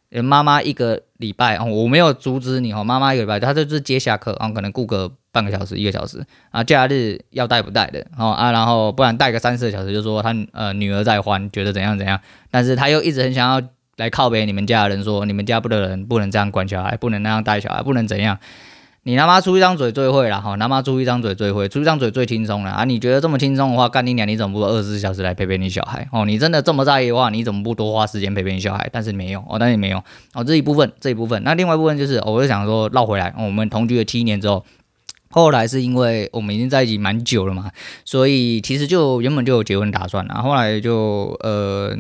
[0.10, 5.12] 妈妈一个礼拜哦，我没有阻止你哦，妈妈一个礼拜，她就是接下课啊，可能顾个。
[5.32, 12.20] 半个小时，一个小时啊，假日要带不带的哦啊，然后不然带个三四个小时，就说她呃女儿在欢，觉得怎样怎样，
[12.50, 13.62] 但是她又一直很想要
[13.98, 18.40] 来靠北你们家的人说，你们家不的人不能这样管小孩，不能那样带小孩，不能怎样，
[19.10, 26.26] 你他妈出一张嘴最会了哈，他妈出一张嘴最会，出一张嘴最轻松了啊，你觉得这么轻松的话，干你娘，你怎么不二十四小时来陪陪你小孩哦？
[26.26, 28.88] 你真的这么在意的话，你怎么不多花时间陪陪你小孩？
[28.94, 29.98] 但是没有哦，但是没有
[30.36, 34.64] 哦，这一部分这一部分，那另外一部分就是，我就想说绕回来，我们同居了七年之后。
[35.32, 37.70] 后来是因为我们已经在一起蛮久了嘛，
[38.04, 40.34] 所以其实就原本就有结婚打算了。
[40.42, 41.96] 后来就呃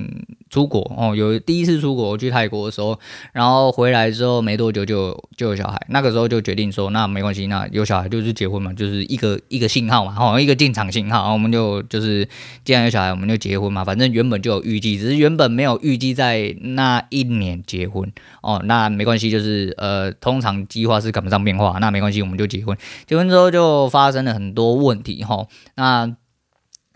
[0.50, 3.00] 出国哦，有第一次出国去泰国的时候，
[3.32, 5.80] 然后回来之后没多久就就有小孩。
[5.90, 11.32] 那个时候就决定说，那没关系，那有小孩就是结婚嘛，就是一个一个信号嘛，哦，一个进场信号。
[11.32, 12.28] 我们就就是
[12.66, 13.86] 既然有小孩，我们就结婚嘛。
[13.86, 18.62] 反正原本就有预计，只是原本没有预计在那一年结婚哦。
[18.66, 23.30] 那没关系，就是呃通常计划是赶不上变化，那没关系，我们就结婚结婚。
[23.30, 26.16] 之后就发生了很多问题哈，那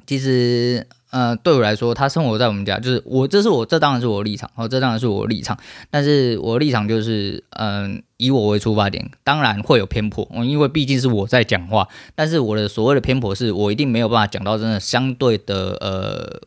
[0.07, 5.55] 其实呃对我来说，他生活在我们家，就是我这是我这当然是我的立场哦，这当然是我的立场，
[5.89, 16.41] 但是我的立场就是嗯、以我为出发点，当然会有偏颇，因为毕竟是我在讲话，但是我的所谓的偏颇是我一定没有办法讲到真的相对的呃。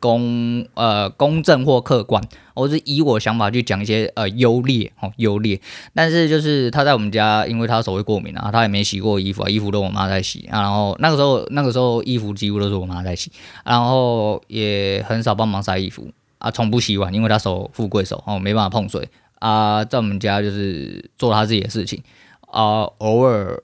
[0.00, 2.20] 公呃公正或客观，
[2.54, 5.60] 我是以我想法去讲一些呃优劣哦优劣，
[5.94, 13.30] 但是就是他在我们家，因为他手会过敏啊，他也没洗过衣服啊，衣服都我妈在洗啊，然后那个时候那个时候衣服几乎都是我妈在洗，
[13.64, 19.06] 然后也很少帮忙晒衣服啊，从不洗碗，因为他手富贵手哦，没办法碰水
[19.38, 22.02] 啊，在我们家就是做他自己的事情
[22.40, 23.60] 啊，偶尔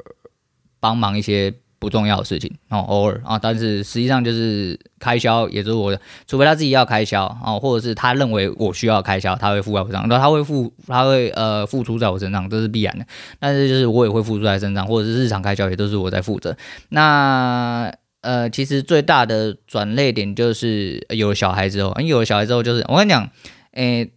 [0.78, 1.54] 帮忙一些。
[1.78, 13.06] 不重要的事情哦，偶尔啊，但是实际上就是开销，也是我的，除非他自己要开销啊，或者是他认为我需要开销，他会付在我身上，那他会付，他会呃付出在我身上，这是必然的。
[13.38, 16.56] 但是就是我也会付出在身上，或者是日常开销也都是我在负责。
[16.88, 23.30] 那呃，其实最大的转捩点就是有了小孩之后，因为有了小孩之后，就是我跟你讲，
[23.72, 24.10] 诶，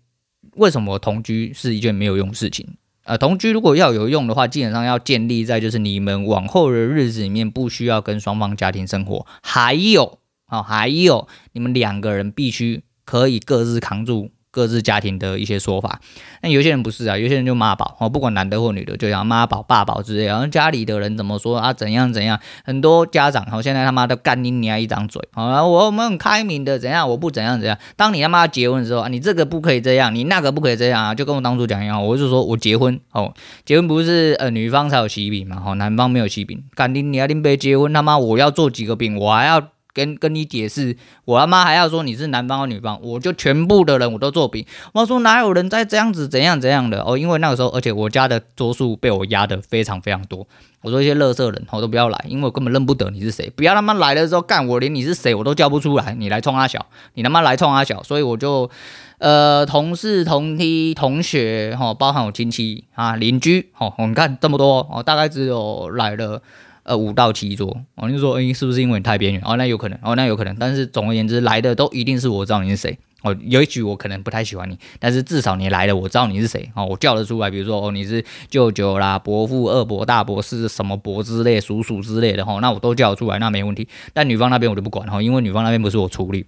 [0.56, 2.66] 为什么同居是一件没有用事情？
[3.10, 14.30] 呃，同居如果要有用的话，基本上要建立在就是你们往后的日子里面不需要跟双方家庭生活，还有啊、还有你们两个人必须可以各自扛住。
[14.52, 16.02] 各自家庭的一些说法，
[16.42, 27.78] 那有些人不是啊，有些人就妈宝哦，不管男的或女的，就像妈宝、爸宝之类，然后家里的人怎么说啊，怎样怎样，很多家长哦，现在他妈的干你娘一张嘴啊，我们很开明的，怎样我不怎样怎样。
[27.96, 33.34] 当你他妈结婚的时候啊，你这个不可以这样，你那个不可以这样啊，就跟我当初讲一样，我就说我结婚哦，
[33.66, 39.70] 结婚不是呃女方才有喜饼嘛，哦，男方没有喜饼，干你娘，你别结婚他妈我要做几个饼，我还要。
[39.94, 44.66] 跟跟你解释，我他妈还要说你是男方和女方，我就全部的人我都做饼。
[44.94, 47.18] 我说哪有人在这样子怎样怎样的哦？
[47.18, 50.48] 因为那个时候，而且我家的桌数被我压得非常非常多。
[50.82, 53.52] 我说一些垃圾人我都不要来，因为我根本认不得你是谁。
[53.56, 58.02] 不要他妈来的时候干我连你是谁我都叫不出来，你来冲阿小，你他妈来冲阿小。
[58.04, 58.70] 所以我就
[59.18, 66.42] 呃同事同梯同学哈，包含我亲戚啊邻居哦，你看这么多哦，大概只有来了。
[66.90, 69.40] 呃，五到七桌，哦，你就说，哎、是不是因为你太边缘？
[69.46, 70.56] 哦，那有可能，哦，那有可能。
[70.58, 72.98] 但是总而言之，来的都一定是我知道你是谁。
[73.22, 76.72] 哦，有一局我可能不太喜欢你，但是至少你来了，我知道你是谁。
[76.74, 83.88] 哦，我叫得出来，比如说，哦，你是舅舅啦、伯父、二伯、大伯是什么伯之类、叔叔之类的，哈、哦，那我都叫得出来，那没问题。
[84.12, 86.48] 但女方那边我就不管，哈，因为女方那边不是我处理。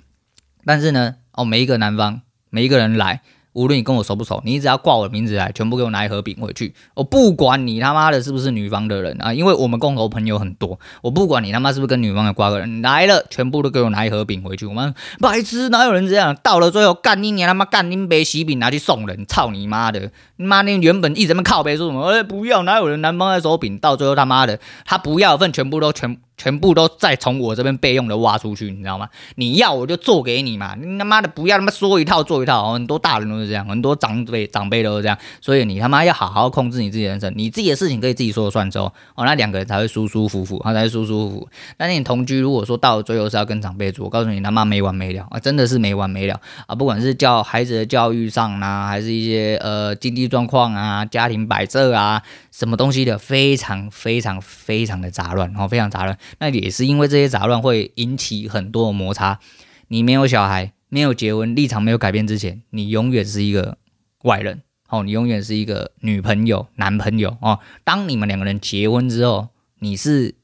[0.66, 3.22] 但是呢，哦，每一个男方，每一个人来。
[3.54, 6.74] 无论你跟我熟不熟，你只要挂我的名字来，全部给我拿一盒饼回去。
[6.94, 10.80] 我不管你他妈的是不是女方的人啊，因为我们共同朋友很多。
[11.02, 14.66] 我不管你他妈是不是跟女方的瓜葛人来了，全部都给我拿一盒饼回去。
[14.66, 16.36] 我们白痴，哪有人这样？
[16.42, 20.12] 到了最后干你娘他妈干你杯喜饼拿去送人，操你妈的！
[20.38, 22.04] 你妈那原本一直在靠北说什么？
[22.08, 23.78] 哎，不要，哪有人男方在收饼？
[23.78, 26.18] 到最后他妈的，他不要的份全部都全。
[26.42, 29.08] 全部都再从我这边备用的挖出去，你知道吗？
[29.36, 41.50] 你要我就做给你嘛，你他妈的不要他妈说一套做一套，很多大人都是这样，很多长辈长辈都是这样，所以你他妈要好好控制你自己的人生，你自己的事情可以自己说了算之后，哦，那两个人才会舒舒服服，他才会舒舒服服。
[41.78, 46.74] 但是你同居，如果说到最后是要跟长辈住，我告诉你他妈没完没了啊，真的是没完没了啊！
[46.74, 52.24] 不管是教孩子的教育上呢，还是一些呃经济状况啊、家庭摆设啊。
[52.52, 56.16] 什么东西的非常非常非常的杂乱，哦，非常杂乱。
[56.40, 59.40] 那也是因为这些杂乱会引起很多的摩擦。
[59.88, 63.78] 你没有小孩，没有结婚，立场没有改变之前，你永远是一个
[64.24, 67.60] 外人，哦，你永远是一个女朋友、男朋友，哦。
[67.84, 70.36] 当你们两个人结婚之后，你是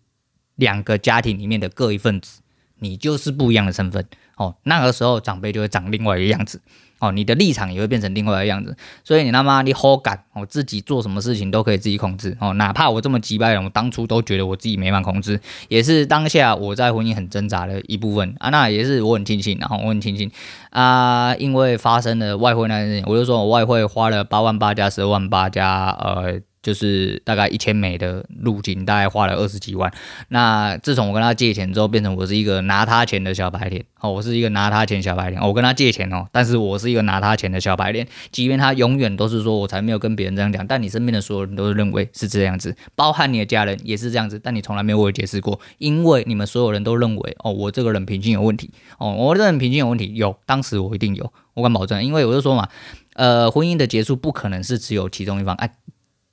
[0.56, 2.42] 两个家庭里面的各一份子，
[2.80, 4.56] 你就是不一样的身份，哦。
[4.64, 6.62] 那个时候长辈就会长另外一个样子。
[7.00, 12.36] 哦，你的立场也会变成另外一样子，所以你他妈你好敢我，自己做什么事情都可以自己控制。
[12.40, 18.36] 哦，哪怕我这么击败人，我当初都觉得我自己没办法控制，也是当下我在婚姻很挣扎的一部分。
[18.40, 20.32] 啊，那也是我很庆幸，然后我很庆幸。
[20.72, 26.40] 啊，因为发生了外汇那件事，我就说我外汇花了八万八加十二万八加呃。
[26.68, 29.90] 就是大概一千美的路径，大概花了二十几万。
[30.28, 35.42] 那自从我跟他借钱之后，变成我是一个拿他钱的小白脸哦，我是一个拿他钱小白脸。
[35.42, 38.06] 我跟他借钱哦，但是我是一个拿他钱的小白脸。
[38.34, 52.68] 即便他永远都是说我才没有跟别人这样讲，但你身边的所有人都是认为是这样子，包含你的家人也是这样子，但你从来没有为我解释过，因为你们所有人都认为哦，我这个人品性有问题哦，我这个人品性有问题，有，当时我一定有，我敢保证，因为我就说嘛，
[53.14, 55.72] 呃，婚姻的结束不可能是只有其中一方哎。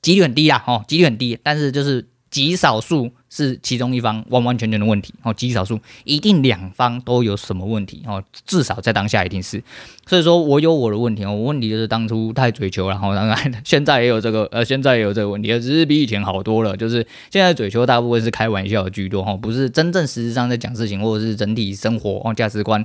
[0.04, 9.62] 几率很低啦，哦，几率很低，但是就是极少数是其中一方完完全全的问题，哦，极少数一定两方都有什么问题，哦，至少在当下一定是，
[10.06, 22.84] 所以说我有我的问题，哦，我问题就是当初太追求，然后当然 现在也有这个，呃，现在也有这个问题，只是比以前好多了，就是现在追求大部分是开玩笑居多，哈，不是真正实质上在讲事情，或者是整体生活哦价值观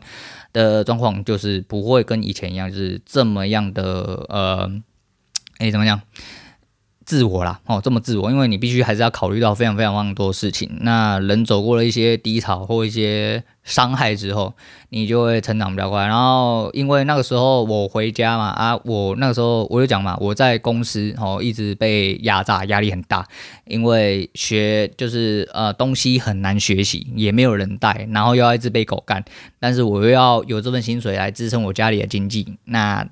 [0.54, 4.72] 的状况，就是不会跟以前一样，就是这么样的，呃，
[5.58, 6.00] 哎，怎么样？
[7.10, 10.70] 自我啦，哦，这么自我，因为你必须还是要考虑到非常非常非常多事情。
[10.82, 14.54] 那人走过了一些低潮或一些伤害之后，
[14.90, 16.06] 你就会成长比较快。
[16.06, 23.28] 然后，因为那个时候我回家嘛，啊，我那个时候我就讲嘛，我在公司哦一直被压榨，压力很大，
[23.66, 29.26] 因为学就是呃东西很难学习，也没有人带，然后又要一直被狗干，
[29.60, 33.10] 但是我又要有这份薪水来支撑我家里的经济，那。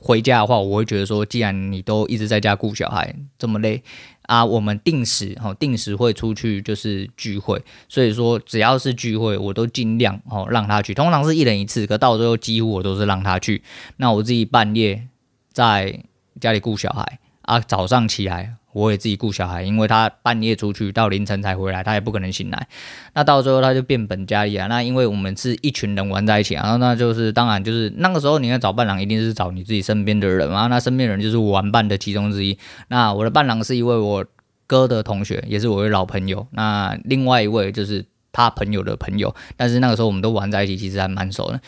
[0.00, 3.82] 回家的话，我会觉得说，既然你都一直在家顾小孩这么累
[4.22, 13.62] 啊，我们定时哦，定时会出去就是聚会，所以说只要是聚会，我都尽量哦让他去，通常是一人一次，可到最后几乎我都是让他去。
[13.98, 15.06] 那我自己半夜
[15.52, 16.02] 在
[16.40, 22.68] 家里顾小孩啊，早上起来我也自己顾小孩，因为他半夜出去到凌晨才回来，他也不可能醒来。
[23.14, 24.66] 那到最后他就变本加厉啊。
[24.68, 30.66] 那因为我们是一群人玩在一起啊，然后那就是当然就是那个时候你要找伴郎，一定是找你自己身边的人嘛。
[30.68, 32.58] 那身边人就是玩伴的其中之一。
[32.88, 34.24] 那我的伴郎是一位我
[34.66, 36.46] 哥的同学，也是我的老朋友。
[36.52, 41.60] 那另外一位就是他朋友的朋友，但是那个时候我们都玩在一起，其实还蛮熟的。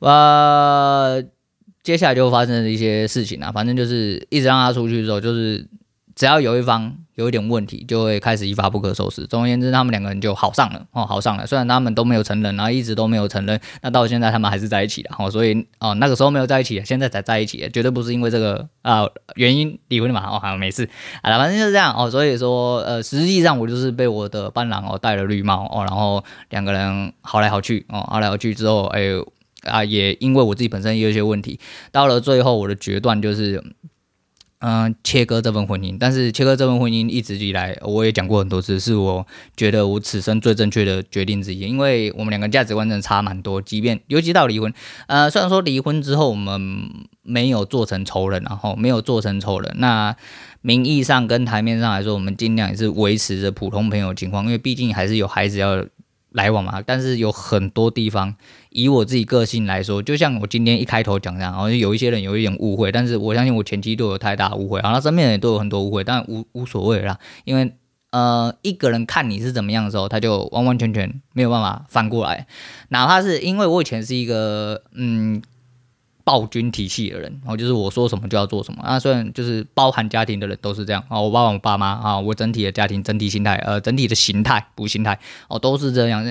[0.00, 1.22] 呃。
[1.82, 5.66] 接下来就发生了一些事情啊，反正就是一直让他出去之后，就是
[6.20, 9.26] 只要有一方有一点问题，就会开始一发不可收拾。
[9.26, 11.46] 总而言之，他们两个人就好上了哦，好上了。
[11.46, 15.30] 虽然他们都没有承认，然后一直都没有承认，那到现在他们还是在一起了哦。
[15.30, 19.06] 所以哦，那个时候没有在一起，现在才在一起，绝对不是因为这个啊、
[19.36, 20.86] 原因离婚的嘛哦，好，没事
[21.22, 22.10] 好了，反正就是这样哦。
[22.10, 29.12] 所以说呃，实际上我就是被我的伴郎哦戴了绿帽哦，然后两个人好来好去哦，好来好去之后，哎。
[29.64, 31.60] 啊，也因为我自己本身也有一些问题，
[31.92, 33.62] 到了最后我的决断就是，
[34.60, 35.96] 嗯、切割这份婚姻。
[35.98, 41.60] 但是切割这份婚姻一直以来，我也讲过很多次，是我觉得我此生最正确的决定之一。
[41.60, 44.72] 因为我们两个价值观真的差蛮多，即便尤其到离婚，
[45.06, 46.90] 呃，虽然说离婚之后我们
[47.22, 50.14] 没有做成仇人，然后没有做成仇人，那
[50.62, 55.82] 名义上跟台面上来说，我们尽量也是维持着普通朋友情况，因为毕竟还是有孩子要
[56.32, 56.82] 来往嘛。
[56.84, 58.34] 但是有很多地方。
[58.72, 67.72] 以我自己个性来说，就像我今天一开头讲这样，然后有一些人有一点误会，但是我相信我前期都有太大误会，然后他身边人都有很多误会，但无无所谓啦，因为
[68.12, 72.46] 呃一个人看你是怎么样的时候，他就完完全全没有办法翻过来，
[72.90, 75.42] 哪怕是因为我以前是一个嗯。
[76.30, 78.80] 暴君体系的人，然后就是我说什么就要做什么。
[78.84, 85.18] 那、啊、虽然就是包含家庭的人都是这样啊，我爸爸、我爸妈啊，我整体的家庭整体心态，呃，整体的形态不形态
[85.48, 86.24] 哦，都是这样。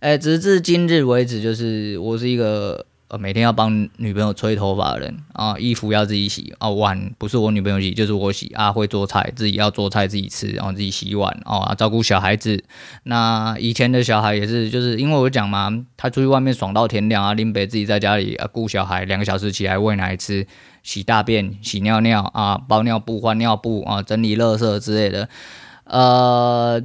[0.00, 2.84] 呃，直至今日为止，就是我是一个。
[3.08, 12.64] 呃，每天要帮女朋友吹头发的人啊，衣服要自己洗啊，碗不是我女朋友洗就是我洗啊，会做菜自己要做菜自己吃，然后自己洗碗啊，照顾小孩子。
[13.04, 20.44] 那以前的小孩也是，就是因为我讲嘛，他出去外面爽到天亮啊，林北自己在家里啊顾小孩，两个小时起来喂奶吃、
[20.82, 25.28] 洗大便、洗尿尿啊，包尿布、换尿布啊，整理垃圾之类的，
[25.84, 26.82] 呃，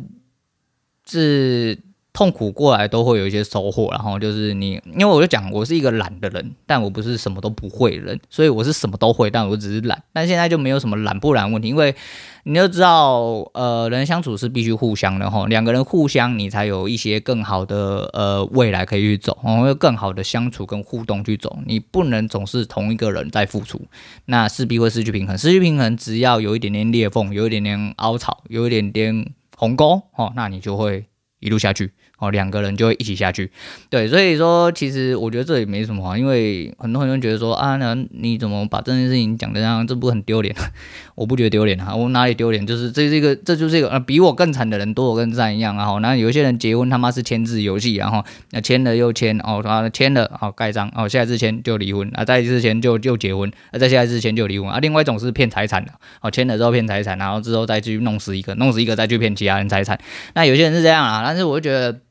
[1.07, 1.79] 是。
[2.13, 10.03] 痛苦过来都会有一些收获，然后就是你，因为我就讲我是一个懒的人，但我不是什么都不会的人，所以我是什么都会，但我只是懒。
[10.11, 11.95] 但现在就没有什么懒不懒问题，因为
[12.43, 13.21] 你就知道，
[13.53, 21.57] 呃，人相处是必须互相的哈，两个人互相，你才有一些更好的呃未来可以去走，然后更好的相处跟互动去走。
[21.65, 23.81] 你不能总是同一个人在付出，
[24.25, 25.37] 那势必会失去平衡。
[25.37, 31.05] 失去平衡，只要有一点点裂缝，有一点点凹槽，有一点点鸿沟哦，那你就会
[31.41, 31.91] 一路下去。
[32.21, 33.49] 哦，两个人就会一起下去，
[33.89, 40.55] 对，所以说其实我觉得这也没什么，因为很多人觉得说啊，那你怎么把这件事情讲的这样，这不很丢脸？
[41.15, 42.63] 我不觉得丢脸啊，我哪里丢脸？
[42.63, 45.99] 就是这这个这就是一个呃比我更惨的人多我更惨一样啊。
[45.99, 54.77] 然后有些人结婚他妈是签字游戏，然后那签了又签哦，他签了哦盖章哦，下一次签就离婚啊，再一次签就就结婚啊，再下一次签就离婚啊。
[54.77, 59.99] 另外一种是骗财产的哦，签了之后骗财产，然后之后再去弄死一个，弄死一个再去骗其他人财产。
[60.35, 62.01] 那有些人是这样啊，但是我就觉得。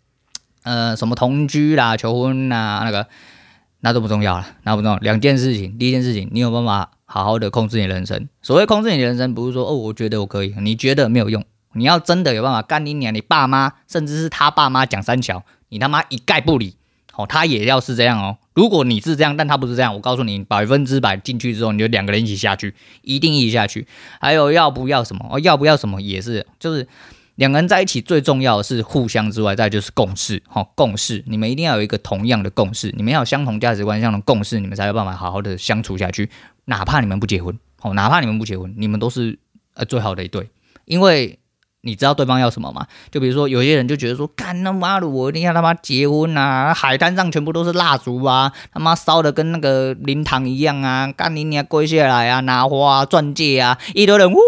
[0.63, 3.07] 呃，什么同居啦、求婚啦，那个
[3.81, 4.99] 那都不重要了，那不重要。
[4.99, 8.29] 两件事情，第一件事情，你有办法好好的控制你人生。
[8.43, 11.43] 所谓控制你人生，不是说哦，我觉得我可以，你觉得没有用。
[11.73, 16.77] 你要真的有办法干你娘，你爸妈甚至是他爸妈讲三桥，你他妈一概不理。
[17.15, 18.37] 哦，他也要是这样哦。
[18.53, 23.87] 如果你是这样，但他不是这样，我告诉你，百分之百进去之后，你就两个人一起下去，一定一起下去。
[24.21, 25.27] 还有要不要什么？
[25.33, 26.87] 哦，要不要什么也是，就是。
[27.37, 36.29] 两个人在一起最重要的是互相之外，再就是共识，哈，共识，你们一定要有一个同样的共识，你们要有相同价值观、相同共识，你们才有办法好好的相处下去。
[36.67, 39.39] 哪怕你们不结婚，哦，哪怕你们不结婚，你们都是
[39.75, 40.51] 呃最好的一对，
[40.85, 41.39] 因为
[41.83, 42.87] 你知道对方要什么吗？
[43.11, 54.39] 就比如说有些人就觉得说，干他妈的，我一定要他妈结婚啊，海滩上全部都是蜡烛啊，他妈烧的跟那个灵堂一样啊，干你娘跪下来啊，拿花啊钻戒啊，一堆人呜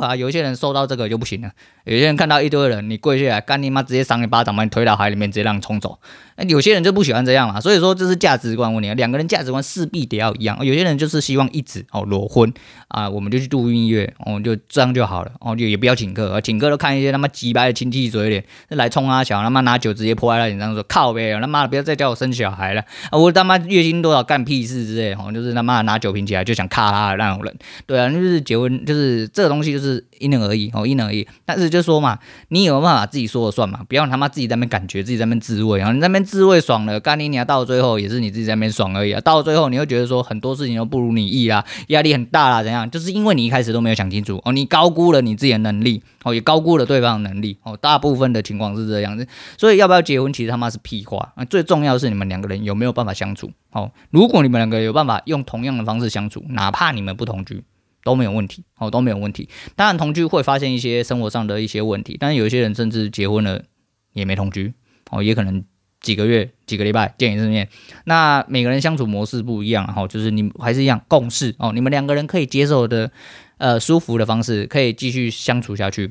[0.00, 1.50] 啊，有些人收到这个就不行了。
[1.84, 5.98] 有些人看到一堆人，你跪下来干你妈，直接扇你巴掌，把你推到海里面，直接让你冲走。
[6.36, 8.92] 那有些人就不喜欢这样嘛，所以说这是价值观问题。
[8.94, 10.58] 两个人价值观势必得要一样。
[10.64, 12.52] 有些人就是希望一直哦裸婚
[12.88, 27.56] 啊，我们就去度蜜月，哦就这样就好了，哦就也不要请客，啊请客都看一些他妈鸡掰的亲戚嘴脸，来冲啊小他妈拿酒直接泼在他脸上说靠呗，他妈的不要再叫我生小孩了，啊、我他妈月薪多少干屁事之类，哦就是他妈拿酒瓶起来就想咔啦的那种人。
[27.86, 31.26] 对啊，就是结婚就是这个东西就是是因人而异哦，因人而异。
[31.44, 32.18] 但是就说嘛，
[32.48, 39.20] 你有办法自己说了算嘛，不要他妈自己在那边感觉，自己在那边自慰啊，你在那边自慰爽了，干你娘，到最后也是你自己在那边爽而已啊。
[39.20, 42.90] 到最后你会觉得说很多事情都不如你意啊，压力很大啦，怎样？
[42.90, 49.26] 就是因为你一开始都没有想清楚哦，你高估了你自己的能力哦，也高估了对方的能力哦，大部分的情况是这样子。
[49.56, 51.44] 所以要不要结婚，其实他妈是屁话啊！
[51.44, 53.90] 最重要是你们两个人有没有办法相处哦。
[54.10, 57.62] 如果你们两个有办法用同样的方式相处，哪怕你们不同居。
[58.06, 59.48] 都没有问题，哦，都没有问题。
[59.74, 63.64] 当然同居会发现一些生活上的一些问题，但是有一些人甚至结婚了
[64.12, 64.72] 也没同居，
[65.10, 65.64] 哦，也可能
[66.00, 67.68] 几个月、几个礼拜见一次面。
[68.04, 73.10] 那每个人相处模式不一样，哈，就是你还是一样共事哦，你们两个人可以接受的，
[73.58, 76.08] 呃，舒服的方式可以继续相处下去。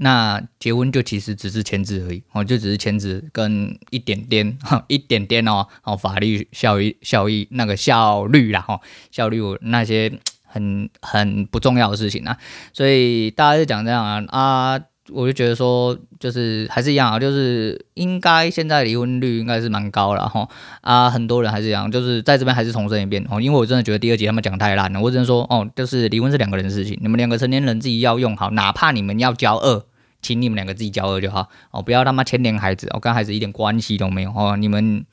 [0.00, 8.80] 那结婚就其实只是签字而已，哦，就只是签字跟一点点，哈，一点点哦，哦，法律效益、效益那个效率啦，哈，
[9.12, 10.12] 效率那些。
[10.54, 12.36] 很很不重要的事情啊，
[12.72, 14.80] 所以大家就讲这样啊啊，
[15.10, 20.48] 我就觉得说，就是还是一样啊，就是应该现在离婚率应该是蛮高了哈
[20.80, 29.86] 啊，很多人还是一样，就是在这边还是重申一遍哦，因为我真的觉得第二集他们讲太烂了，我只能说哦，就是离婚是两个人的事情，你们两个成年人自己要用好，哪怕你们要交恶，
[30.22, 35.04] 请你们两个自己交恶就好哦，不要他妈牵连孩子，我跟孩子一点关系都没有哦，你们。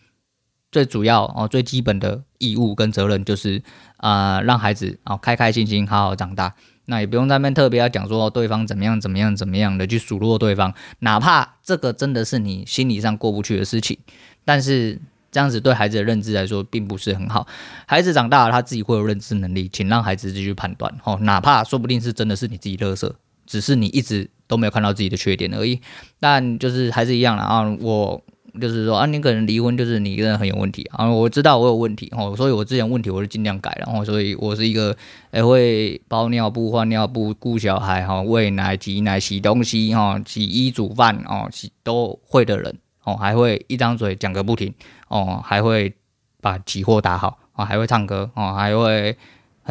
[0.71, 3.61] 最主要哦，最基本的义务跟责任就是，
[3.97, 6.53] 呃，让孩子哦开开心心好好长大。
[6.85, 13.97] 那也不用在那边特别要讲说对方怎么样怎么样怎么样的去数落对方，哪怕这个真的是你心理上过不去的事情，
[14.43, 14.99] 但是
[15.31, 17.45] 这样子对孩子的认知来说并不是很好。
[17.85, 23.15] 孩子长大了，他自己会有认知能力，请让孩子自己去判断哦，哪怕说不定是真的是你自己乐色，
[23.45, 25.79] 只是你一直都没有看到自己的缺点而已。
[26.19, 28.21] 但就是还是一样了啊，我。
[28.59, 31.09] 就是说啊，你可能离婚，就是你一个人很有问题啊。
[31.09, 34.03] 我知道我有问题哦，所以我之前问题我就尽量改了哦。
[34.03, 34.95] 所以我是一个
[35.31, 44.73] 诶会包尿布、换尿布、顾小孩哈、喂奶、挤奶、洗东西哈、洗衣煮饭哦，洗都会的人哦，还会一张嘴讲个不停
[45.07, 45.93] 哦，还会
[46.41, 49.15] 把期货打好啊，还会唱歌哦，还会。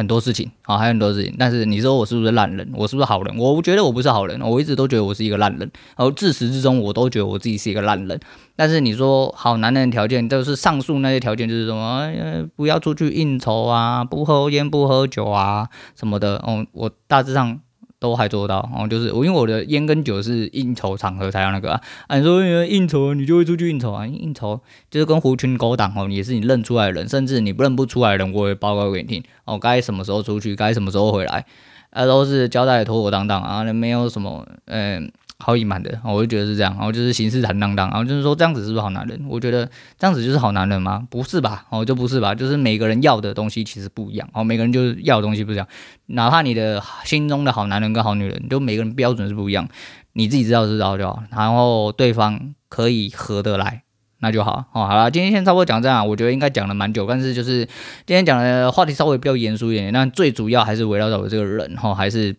[0.01, 2.69] 很多事情啊，还有很多事情，但是你说我是不是烂人？
[2.73, 3.37] 我是不是好人？
[3.37, 8.19] 我觉得我不是好人，我一直都觉得我是一个烂人，然后自始至终我都觉得我自己是一个烂人。
[8.55, 11.99] 但是你说好男人的条件，就是上述那些条件，就是什么？
[12.01, 16.37] 哎，不要出去应酬啊，不抽烟不喝酒啊，什么的。
[16.37, 17.59] 哦，我大致上。
[18.01, 31.45] 都还做到哦，就是我因为我的烟跟酒是应酬场合才要那个啊，啊你说应酬你就会出去应酬啊，应酬就是跟狐群狗党哦，也是你认出来的人，甚至你不认不出来的人，我也报告给你听哦，该什么时候出去，该什么时候回来，
[31.91, 35.11] 啊都是交代妥妥当当啊，那没有什么嗯。
[35.41, 39.19] 好隐瞒的，我就觉得是这样，然后就是行事坦荡荡，然后就是说这样子是不是好男人？
[39.27, 39.65] 我觉得
[39.97, 41.05] 这样子就是好男人吗？
[41.09, 45.67] 不是吧，哦就不是吧，就是每个人要的东西其实不一样，哦每个人就是要的东西不一样，
[46.07, 49.67] 哪怕你的心中的好男人跟好女人，就每个人标准是不一样，
[50.13, 53.83] 你自己知道知道就好，然后对方可以合得来。
[54.23, 57.65] 那就好哦，好了，今天先差不多讲这样，我觉得应该讲了蛮久，但是就是
[58.05, 62.35] 今天讲的话题稍微比较严肃一点，但最主要还是围绕着我这个人哈，还是。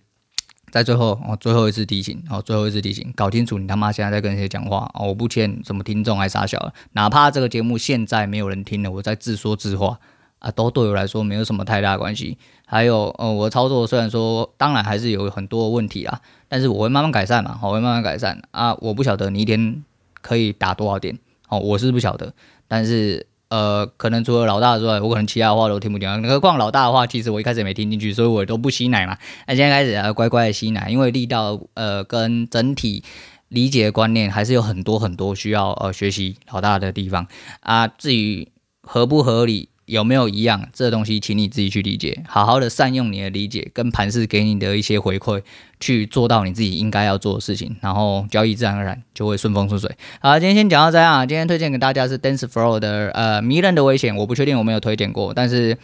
[0.72, 9.98] 在最后，哦，最后一次提醒，哦，最后一次提醒，搞清楚你他妈现在在跟谁讲话，哦，我不欠什么听众还傻小，哪怕这个节目现在没有人听了，我在自说自话，
[10.38, 12.38] 啊，都对我来说没有什么太大关系。
[12.64, 16.18] 还有，呃，我操作虽然说，当然还是有很多问题啊，
[16.48, 19.84] 但是我会慢慢改善嘛，我会慢慢改善啊，我不晓得你一天
[20.22, 21.18] 可以打多少点，
[21.48, 22.32] 哦，我是不晓得，
[22.66, 23.26] 但是。
[23.52, 26.22] 呃，可能除了老大之外，我可能其他的话都听不见。
[26.22, 29.18] 何况老大的话，其实我一开始也没听进去，所以我都不吸奶嘛。
[29.46, 33.04] 那现在开始要乖乖的吸奶，因为力道呃跟整体
[33.48, 37.26] 理解观念还是有很多很多需要呃学习老大的地方
[37.60, 37.86] 啊。
[37.86, 38.48] 至于
[38.80, 40.68] 合不合理，有没有一样？
[40.72, 45.42] 这东西，请你自己去理解，好好的善用你的理解跟盘势给你的一些回馈，
[45.80, 49.94] 去做到你自己应该要做的事情，然后交易自然而然就会顺风顺水。
[50.20, 51.28] 好，今天先讲到这样。
[51.28, 55.76] 今天推荐给大家是 Dance Flow 的呃迷人的危险，我不确定我没有推荐过，但是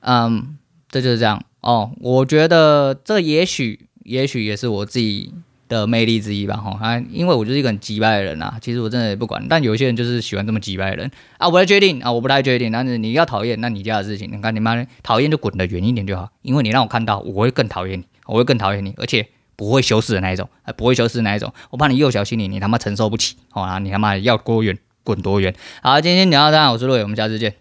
[0.00, 0.56] 嗯，
[0.88, 1.90] 这就是这样哦。
[1.98, 5.34] 我觉得这也许也许也是我自己。
[5.70, 11.10] 的魅力之一吧，哈啊，因为我就是一个很机掰的人啊，其实我真的也不管，但有些人就是喜欢这么机掰的人。
[11.38, 27.59] 啊，我来决定啊，我不太决定，但是你要讨厌，那你家的事情，你看你妈讨厌就滚得远一点就好，因为你让我看到，我会更讨厌你，我会更讨厌你，而且不会羞耻的那一种，不会羞耻的那一种，我怕你幼小心灵，你他妈承受不起，好啊，你他妈要多远滚多远，好，今天聊到这，我是陆伟，我们下次见。